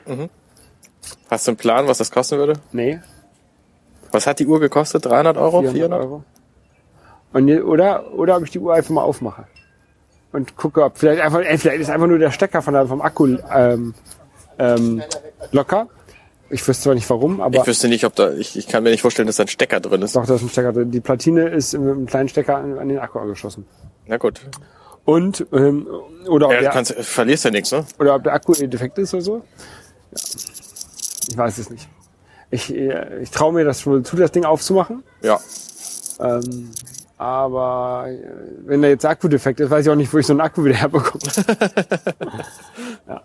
Hast 1.31 1.47
du 1.47 1.53
einen 1.53 1.57
Plan, 1.57 1.87
was 1.87 1.99
das 1.99 2.11
kosten 2.11 2.39
würde? 2.39 2.55
Nee, 2.73 3.01
Was 4.11 4.27
hat 4.27 4.39
die 4.39 4.47
Uhr 4.47 4.61
gekostet? 4.61 5.05
300 5.05 5.37
Euro? 5.37 5.61
400 5.61 5.75
400? 5.75 6.01
Euro. 6.01 6.25
Und, 7.33 7.51
oder, 7.63 8.15
oder 8.15 8.37
ob 8.37 8.45
ich 8.45 8.51
die 8.51 8.59
Uhr 8.59 8.75
einfach 8.75 8.91
mal 8.91 9.03
aufmache. 9.03 9.47
Und 10.35 10.57
gucke, 10.57 10.83
ob 10.83 10.99
vielleicht 10.99 11.23
einfach, 11.23 11.41
äh, 11.41 11.57
vielleicht 11.57 11.81
ist 11.81 11.91
einfach 11.91 12.09
nur 12.09 12.19
der 12.19 12.33
Stecker 12.33 12.61
von 12.61 12.75
der, 12.75 12.87
vom 12.87 13.01
Akku 13.01 13.37
ähm, 13.55 13.95
ähm, 14.59 15.03
locker. 15.53 15.87
Ich 16.51 16.67
wüsste 16.69 16.83
zwar 16.85 16.95
nicht 16.95 17.09
warum, 17.09 17.41
aber 17.41 17.61
Ich 17.61 17.67
wüsste 17.67 17.89
nicht, 17.89 18.05
ob 18.05 18.15
da, 18.17 18.33
ich, 18.33 18.57
ich 18.59 18.67
kann 18.67 18.83
mir 18.83 18.91
nicht 18.91 19.01
vorstellen, 19.01 19.27
dass 19.27 19.37
da 19.37 19.45
ein 19.45 19.49
Stecker 19.49 19.79
drin 19.81 20.03
ist. 20.03 20.15
doch, 20.17 20.27
da 20.27 20.35
ist 20.35 20.43
ein 20.43 20.49
Stecker 20.49 20.73
drin. 20.73 20.91
Die 20.91 21.01
Platine 21.01 21.49
ist 21.49 21.73
mit 21.73 21.83
einem 21.83 22.07
kleinen 22.07 22.29
Stecker 22.29 22.57
an, 22.57 22.79
an 22.79 22.89
den 22.89 22.99
Akku 22.99 23.19
angeschlossen. 23.21 23.65
Na 24.07 24.17
gut. 24.17 24.41
Und, 25.05 25.47
ähm, 25.53 25.87
oder, 26.27 26.47
ob 26.47 26.53
Ja, 26.53 26.59
du 26.59 26.63
der, 26.65 26.71
kannst, 26.73 26.93
verlierst 26.95 27.45
ja 27.45 27.51
nichts, 27.51 27.71
ne? 27.73 27.85
oder 27.99 28.17
ob 28.17 28.25
der 28.25 28.35
Akku 28.35 28.55
eh 28.55 28.67
defekt 28.67 28.99
ist 28.99 29.15
oder 29.15 29.23
so. 29.23 29.37
Ja. 29.37 29.43
Ich 31.31 31.39
weiß 31.39 31.59
es 31.59 31.71
nicht. 31.71 31.89
Ich, 32.51 32.75
äh, 32.75 33.21
ich 33.23 33.31
traue 33.31 33.53
mir 33.53 33.65
das 33.65 33.87
wohl 33.87 34.03
zu, 34.03 34.17
das 34.17 34.33
Ding 34.33 34.45
aufzumachen. 34.45 35.03
Ja. 35.23 35.41
Ähm, 36.21 36.71
aber 37.19 38.07
äh, 38.09 38.19
wenn 38.67 38.83
da 38.83 38.89
jetzt 38.89 39.05
Akku 39.05 39.29
defekt 39.29 39.61
ist, 39.61 39.71
weiß 39.71 39.87
ich 39.87 39.93
auch 39.93 39.97
nicht, 39.97 40.13
wo 40.13 40.19
ich 40.19 40.27
so 40.27 40.33
einen 40.33 40.41
Akku 40.41 40.65
wieder 40.65 40.75
herbekomme. 40.81 41.23
ja. 43.09 43.23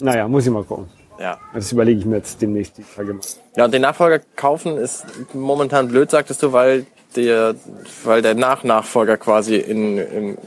Naja, 0.00 0.28
muss 0.28 0.46
ich 0.46 0.52
mal 0.52 0.64
gucken. 0.64 0.88
Ja. 1.20 1.38
Das 1.54 1.70
überlege 1.70 2.00
ich 2.00 2.06
mir 2.06 2.16
jetzt 2.16 2.42
demnächst 2.42 2.78
die 2.78 2.84
Tage 2.84 3.14
mal. 3.14 3.22
Ja, 3.56 3.66
und 3.66 3.74
den 3.74 3.82
Nachfolger 3.82 4.20
kaufen 4.34 4.76
ist 4.76 5.04
momentan 5.34 5.88
blöd, 5.88 6.10
sagtest 6.10 6.42
du, 6.42 6.52
weil 6.52 6.86
der, 7.14 7.54
weil 8.04 8.22
der 8.22 8.34
Nachnachfolger 8.34 9.18
quasi 9.18 9.56
in, 9.56 9.98
in, 9.98 10.38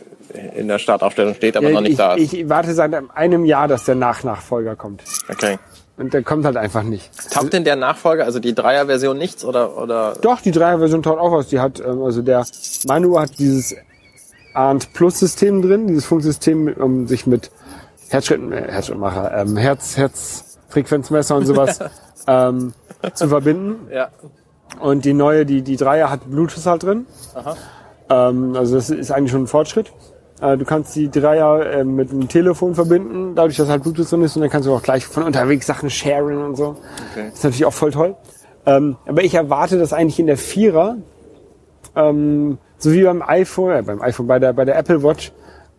in 0.55 0.67
der 0.67 0.79
Startaufstellung 0.79 1.35
steht, 1.35 1.55
aber 1.55 1.69
noch 1.69 1.81
nicht 1.81 1.91
ich, 1.91 1.97
da 1.97 2.15
ist. 2.15 2.33
ich 2.33 2.49
warte 2.49 2.73
seit 2.73 2.93
einem 3.13 3.45
Jahr, 3.45 3.67
dass 3.67 3.85
der 3.85 3.95
Nachnachfolger 3.95 4.75
kommt. 4.75 5.03
Okay. 5.29 5.57
Und 5.97 6.13
der 6.13 6.23
kommt 6.23 6.45
halt 6.45 6.57
einfach 6.57 6.83
nicht. 6.83 7.09
Taugt 7.31 7.53
denn 7.53 7.63
der 7.63 7.77
Nachfolger, 7.77 8.25
also 8.25 8.39
die 8.39 8.53
Dreier-Version 8.53 9.17
nichts 9.17 9.45
oder, 9.45 9.77
oder? 9.77 10.15
Doch, 10.21 10.41
die 10.41 10.51
Dreier-Version 10.51 11.03
taugt 11.03 11.19
auch 11.19 11.31
was. 11.31 11.47
Die 11.47 11.59
hat, 11.59 11.79
ähm, 11.79 12.03
also 12.03 12.21
der, 12.21 12.45
meine 12.85 13.07
Uhr 13.07 13.21
hat 13.21 13.39
dieses 13.39 13.75
Arndt 14.53 14.93
Plus 14.93 15.19
System 15.19 15.61
drin, 15.61 15.87
dieses 15.87 16.05
Funksystem, 16.05 16.67
um 16.67 17.07
sich 17.07 17.27
mit 17.27 17.49
Herzschritten, 18.09 18.51
äh, 18.51 18.71
Herzschrittmacher, 18.71 19.37
ähm, 19.37 19.55
Herz, 19.55 19.95
Herzfrequenzmesser 19.95 21.35
und 21.37 21.45
sowas 21.45 21.79
ähm, 22.27 22.73
zu 23.13 23.29
verbinden. 23.29 23.87
Ja. 23.91 24.09
Und 24.79 25.05
die 25.05 25.13
neue, 25.13 25.45
die, 25.45 25.61
die 25.61 25.77
Dreier 25.77 26.09
hat 26.09 26.29
Bluetooth 26.29 26.65
halt 26.65 26.83
drin. 26.83 27.05
Ähm, 28.09 28.55
also 28.55 28.75
das 28.75 28.89
ist 28.89 29.11
eigentlich 29.11 29.31
schon 29.31 29.43
ein 29.43 29.47
Fortschritt. 29.47 29.93
Äh, 30.41 30.57
du 30.57 30.65
kannst 30.65 30.95
die 30.95 31.09
Dreier 31.09 31.65
äh, 31.65 31.83
mit 31.83 32.11
einem 32.11 32.27
Telefon 32.27 32.75
verbinden, 32.75 33.35
dadurch, 33.35 33.57
dass 33.57 33.69
halt 33.69 33.83
Bluetooth 33.83 34.11
drin 34.11 34.23
ist 34.23 34.35
und 34.35 34.41
dann 34.41 34.49
kannst 34.49 34.67
du 34.67 34.73
auch 34.73 34.83
gleich 34.83 35.05
von 35.05 35.23
unterwegs 35.23 35.65
Sachen 35.65 35.89
sharen 35.89 36.37
und 36.37 36.55
so. 36.55 36.75
Okay. 37.11 37.29
ist 37.33 37.43
natürlich 37.43 37.65
auch 37.65 37.73
voll 37.73 37.91
toll. 37.91 38.15
Ähm, 38.65 38.97
aber 39.05 39.23
ich 39.23 39.33
erwarte, 39.33 39.77
dass 39.77 39.93
eigentlich 39.93 40.19
in 40.19 40.27
der 40.27 40.37
Vierer, 40.37 40.97
ähm, 41.95 42.57
so 42.77 42.91
wie 42.91 43.03
beim 43.03 43.21
iPhone, 43.21 43.71
äh, 43.71 43.81
beim 43.81 44.01
iPhone, 44.01 44.27
bei 44.27 44.39
der, 44.39 44.53
bei 44.53 44.65
der 44.65 44.77
Apple 44.77 45.03
Watch, 45.03 45.31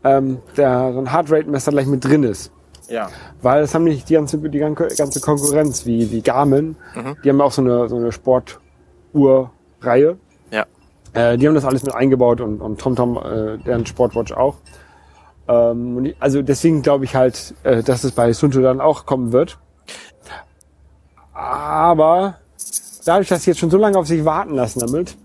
ähm, 0.04 0.38
der, 0.56 0.92
so 0.92 1.00
ein 1.00 1.12
Heartrate-Messer 1.12 1.72
gleich 1.72 1.86
mit 1.86 2.04
drin 2.04 2.22
ist. 2.22 2.52
Ja. 2.88 3.08
Weil 3.42 3.62
das 3.62 3.74
haben 3.74 3.84
nicht 3.84 4.08
die 4.08 4.14
ganze, 4.14 4.38
die 4.38 4.58
ganze 4.58 4.88
ganze 4.96 5.20
Konkurrenz, 5.20 5.86
wie, 5.86 6.10
wie 6.12 6.22
Garmin. 6.22 6.76
Mhm. 6.94 7.16
Die 7.24 7.28
haben 7.28 7.40
auch 7.40 7.52
so 7.52 7.62
eine, 7.62 7.88
so 7.88 7.96
eine 7.96 8.12
Sportuhr-Reihe. 8.12 10.16
Äh, 11.16 11.38
die 11.38 11.48
haben 11.48 11.54
das 11.54 11.64
alles 11.64 11.82
mit 11.82 11.94
eingebaut 11.94 12.40
und, 12.40 12.60
und 12.60 12.78
TomTom, 12.78 13.16
äh, 13.16 13.58
deren 13.64 13.86
Sportwatch 13.86 14.32
auch. 14.32 14.56
Ähm, 15.48 16.12
also 16.20 16.42
deswegen 16.42 16.82
glaube 16.82 17.04
ich 17.04 17.14
halt, 17.14 17.54
äh, 17.62 17.82
dass 17.82 18.04
es 18.04 18.12
bei 18.12 18.32
Sunto 18.32 18.60
dann 18.60 18.80
auch 18.80 19.06
kommen 19.06 19.32
wird. 19.32 19.58
Aber 21.32 22.38
dadurch, 23.04 23.28
dass 23.28 23.44
sie 23.44 23.50
jetzt 23.50 23.60
schon 23.60 23.70
so 23.70 23.78
lange 23.78 23.98
auf 23.98 24.06
sich 24.06 24.24
warten 24.24 24.54
lassen 24.54 24.80
damit, 24.80 25.16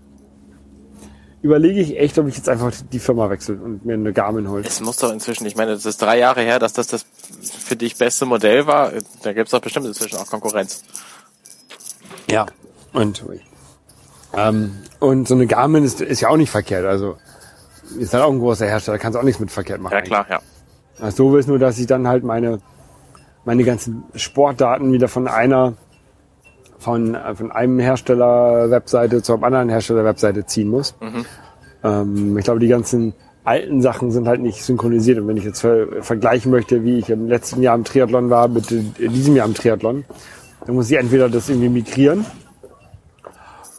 überlege 1.42 1.80
ich 1.80 1.98
echt, 1.98 2.18
ob 2.18 2.28
ich 2.28 2.36
jetzt 2.36 2.48
einfach 2.48 2.72
die 2.92 2.98
Firma 2.98 3.28
wechsle 3.28 3.56
und 3.56 3.84
mir 3.84 3.94
eine 3.94 4.12
Garmin 4.12 4.48
hole. 4.48 4.62
Es 4.64 4.80
muss 4.80 4.96
doch 4.96 5.12
inzwischen, 5.12 5.44
ich 5.46 5.56
meine, 5.56 5.72
das 5.72 5.84
ist 5.84 6.00
drei 6.00 6.18
Jahre 6.18 6.40
her, 6.40 6.58
dass 6.58 6.72
das 6.72 6.86
das 6.86 7.04
für 7.42 7.76
dich 7.76 7.96
beste 7.96 8.24
Modell 8.24 8.66
war. 8.66 8.92
Da 9.22 9.32
gibt 9.32 9.48
es 9.48 9.50
doch 9.50 9.60
bestimmt 9.60 9.86
inzwischen 9.86 10.16
auch 10.16 10.26
Konkurrenz. 10.26 10.84
Ja. 12.30 12.46
Und, 12.92 13.24
ähm, 14.36 14.72
und 14.98 15.28
so 15.28 15.34
eine 15.34 15.46
Garmin 15.46 15.84
ist, 15.84 16.00
ist 16.00 16.20
ja 16.20 16.28
auch 16.28 16.36
nicht 16.36 16.50
verkehrt. 16.50 16.86
Also 16.86 17.16
ist 17.98 18.14
halt 18.14 18.24
auch 18.24 18.30
ein 18.30 18.38
großer 18.38 18.66
Hersteller, 18.66 18.98
kannst 18.98 19.18
auch 19.18 19.22
nichts 19.22 19.40
mit 19.40 19.50
verkehrt 19.50 19.80
machen. 19.80 19.94
Ja 19.94 20.00
klar, 20.00 20.26
ja. 20.30 20.40
Also 21.00 21.30
so 21.30 21.36
ist 21.36 21.48
nur, 21.48 21.58
dass 21.58 21.78
ich 21.78 21.86
dann 21.86 22.06
halt 22.06 22.24
meine, 22.24 22.60
meine 23.44 23.64
ganzen 23.64 24.04
Sportdaten 24.14 24.92
wieder 24.92 25.08
von 25.08 25.26
einer, 25.28 25.74
von, 26.78 27.14
äh, 27.14 27.34
von 27.34 27.50
einem 27.50 27.78
Hersteller-Webseite 27.78 29.22
zu 29.22 29.34
einem 29.34 29.44
anderen 29.44 29.68
Hersteller-Webseite 29.68 30.46
ziehen 30.46 30.68
muss. 30.68 30.94
Ähm, 31.82 32.38
ich 32.38 32.44
glaube, 32.44 32.60
die 32.60 32.68
ganzen 32.68 33.14
alten 33.44 33.82
Sachen 33.82 34.12
sind 34.12 34.28
halt 34.28 34.40
nicht 34.40 34.62
synchronisiert. 34.62 35.18
Und 35.18 35.26
wenn 35.26 35.36
ich 35.36 35.44
jetzt 35.44 35.60
ver 35.60 36.02
vergleichen 36.02 36.52
möchte, 36.52 36.84
wie 36.84 36.98
ich 36.98 37.10
im 37.10 37.28
letzten 37.28 37.60
Jahr 37.62 37.74
im 37.74 37.84
Triathlon 37.84 38.30
war 38.30 38.46
mit 38.48 38.70
diesem 38.70 39.34
Jahr 39.34 39.46
im 39.46 39.54
Triathlon, 39.54 40.04
dann 40.64 40.74
muss 40.76 40.90
ich 40.90 40.96
entweder 40.96 41.28
das 41.28 41.48
irgendwie 41.48 41.68
migrieren 41.68 42.24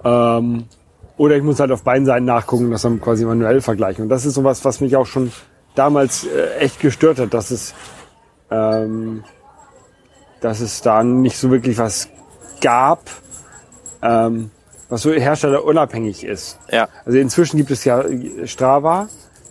ähm, 0.04 0.66
oder 1.18 1.36
ich 1.36 1.44
muss 1.44 1.60
halt 1.60 1.72
auf 1.72 1.84
beiden 1.84 2.06
Seiten 2.06 2.26
nachgucken, 2.26 2.72
das 2.72 2.82
dann 2.82 3.00
quasi 3.00 3.26
manuell 3.26 3.62
vergleichen. 3.62 4.04
Und 4.04 4.10
das 4.10 4.26
ist 4.26 4.34
sowas, 4.34 4.66
was 4.66 4.82
mich 4.82 4.96
auch 4.96 5.06
schon 5.06 5.32
damals 5.76 6.26
äh, 6.26 6.58
echt 6.60 6.80
gestört 6.80 7.20
hat, 7.20 7.34
dass 7.34 7.52
es, 7.52 7.74
ähm, 8.50 9.24
dass 10.42 10.60
es 10.60 10.82
da 10.82 11.04
nicht 11.04 11.38
so 11.38 11.52
wirklich 11.52 11.78
was 11.78 12.10
gab, 12.62 13.02
ähm, 14.02 14.52
was 14.90 15.02
so 15.02 15.12
herstellerunabhängig 15.12 16.24
ist. 16.24 16.60
Ja. 16.72 16.88
Also 17.06 17.18
inzwischen 17.18 17.58
gibt 17.58 17.72
es 17.72 17.84
ja 17.84 18.04
Strava, 18.46 19.08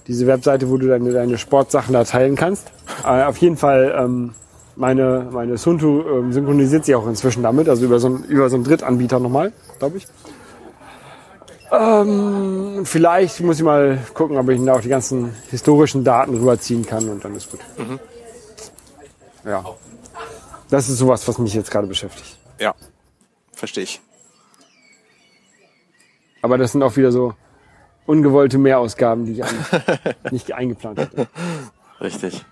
diese 0.06 0.26
Webseite, 0.26 0.68
wo 0.68 0.76
du 0.76 0.88
deine, 0.88 1.12
deine 1.12 1.38
Sportsachen 1.38 1.92
da 1.92 2.04
teilen 2.04 2.36
kannst. 2.36 2.72
Äh, 3.04 3.22
auf 3.24 3.36
jeden 3.38 3.56
Fall, 3.56 3.94
ähm, 3.96 4.34
meine, 4.76 5.28
meine 5.30 5.58
Suntu 5.58 6.02
ähm, 6.02 6.32
synchronisiert 6.32 6.84
sich 6.84 6.94
auch 6.94 7.06
inzwischen 7.06 7.42
damit, 7.42 7.68
also 7.68 7.84
über 7.84 7.98
so, 7.98 8.08
einen, 8.08 8.24
über 8.24 8.48
so 8.48 8.56
einen 8.56 8.64
Drittanbieter 8.64 9.20
nochmal, 9.20 9.52
glaube 9.78 9.98
ich. 9.98 10.06
Ähm, 11.72 12.84
vielleicht 12.84 13.40
muss 13.40 13.56
ich 13.56 13.64
mal 13.64 13.98
gucken, 14.12 14.36
ob 14.36 14.48
ich 14.50 14.62
da 14.62 14.74
auch 14.74 14.80
die 14.82 14.90
ganzen 14.90 15.34
historischen 15.50 16.04
Daten 16.04 16.34
rüberziehen 16.34 16.84
kann 16.84 17.08
und 17.08 17.24
dann 17.24 17.34
ist 17.34 17.50
gut. 17.50 17.60
Ja. 19.44 19.64
Das 20.68 20.88
ist 20.88 20.98
sowas, 20.98 21.26
was 21.26 21.38
mich 21.38 21.54
jetzt 21.54 21.70
gerade 21.70 21.86
beschäftigt. 21.86 22.38
Ja. 22.58 22.74
Verstehe 23.54 23.84
ich. 23.84 24.00
Aber 26.42 26.58
das 26.58 26.72
sind 26.72 26.82
auch 26.82 26.96
wieder 26.96 27.10
so 27.10 27.34
ungewollte 28.04 28.58
Mehrausgaben, 28.58 29.24
die 29.24 29.32
ich 29.32 29.44
eigentlich 29.44 30.22
nicht 30.30 30.52
eingeplant 30.52 30.98
hatte. 30.98 31.28
Richtig. 32.00 32.44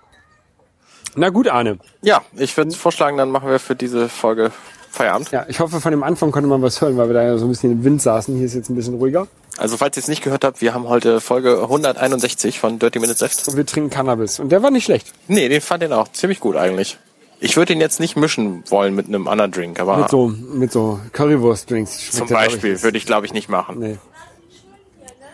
Na 1.15 1.29
gut, 1.29 1.49
Arne. 1.49 1.77
Ja, 2.01 2.21
ich 2.37 2.55
würde 2.55 2.71
vorschlagen, 2.71 3.17
dann 3.17 3.31
machen 3.31 3.49
wir 3.49 3.59
für 3.59 3.75
diese 3.75 4.07
Folge 4.07 4.51
Feierabend. 4.91 5.31
Ja, 5.31 5.45
ich 5.47 5.59
hoffe, 5.59 5.79
von 5.79 5.91
dem 5.91 6.03
Anfang 6.03 6.31
konnte 6.31 6.49
man 6.49 6.61
was 6.61 6.81
hören, 6.81 6.97
weil 6.97 7.07
wir 7.07 7.13
da 7.13 7.23
ja 7.23 7.37
so 7.37 7.45
ein 7.45 7.49
bisschen 7.49 7.71
im 7.71 7.83
Wind 7.83 8.01
saßen. 8.01 8.35
Hier 8.35 8.45
ist 8.45 8.53
jetzt 8.53 8.69
ein 8.69 8.75
bisschen 8.75 8.95
ruhiger. 8.95 9.27
Also 9.57 9.77
falls 9.77 9.95
ihr 9.97 10.01
es 10.01 10.07
nicht 10.07 10.21
gehört 10.23 10.43
habt, 10.43 10.61
wir 10.61 10.73
haben 10.73 10.87
heute 10.89 11.21
Folge 11.21 11.61
161 11.61 12.59
von 12.59 12.77
Dirty 12.79 12.99
Minutes 12.99 13.21
Left. 13.21 13.47
Und 13.47 13.57
wir 13.57 13.65
trinken 13.65 13.89
Cannabis. 13.89 14.39
Und 14.39 14.49
der 14.51 14.61
war 14.63 14.71
nicht 14.71 14.85
schlecht. 14.85 15.07
Nee, 15.27 15.47
den 15.49 15.61
fand 15.61 15.81
den 15.83 15.93
auch 15.93 16.09
ziemlich 16.11 16.39
gut 16.39 16.55
eigentlich. 16.55 16.97
Ich 17.39 17.57
würde 17.57 17.73
ihn 17.73 17.79
jetzt 17.79 17.99
nicht 17.99 18.15
mischen 18.17 18.63
wollen 18.69 18.93
mit 18.95 19.07
einem 19.07 19.27
anderen 19.27 19.51
Drink, 19.51 19.79
aber 19.79 19.97
Mit 19.97 20.09
so, 20.09 20.27
mit 20.27 20.71
so 20.71 20.99
Currywurst-Drinks. 21.13 22.11
zum 22.11 22.27
ich, 22.27 22.33
Beispiel 22.33 22.73
nicht. 22.73 22.83
würde 22.83 22.97
ich, 22.97 23.05
glaube 23.05 23.25
ich, 23.25 23.33
nicht 23.33 23.49
machen. 23.49 23.79
Nee. 23.79 23.97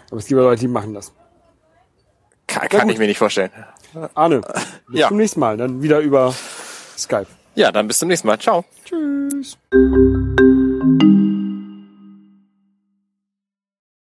Aber 0.10 0.20
es 0.20 0.26
gibt 0.28 0.40
Leute, 0.40 0.60
die 0.62 0.68
machen 0.70 0.94
das. 0.94 1.12
Kann, 2.48 2.70
kann 2.70 2.90
ich 2.90 2.98
mir 2.98 3.08
nicht 3.08 3.18
vorstellen. 3.18 3.52
Arne, 4.14 4.42
bis 4.88 5.00
Ja. 5.02 5.08
zum 5.10 5.18
nächsten 5.18 5.40
Mal. 5.42 5.58
Dann 5.58 5.82
wieder 5.82 6.00
über 6.00 6.34
Skype. 6.98 7.28
Ja, 7.58 7.72
dann 7.72 7.88
bis 7.88 7.98
zum 7.98 8.10
nächsten 8.10 8.28
Mal. 8.28 8.38
Ciao. 8.38 8.64
Tschüss. 8.86 9.58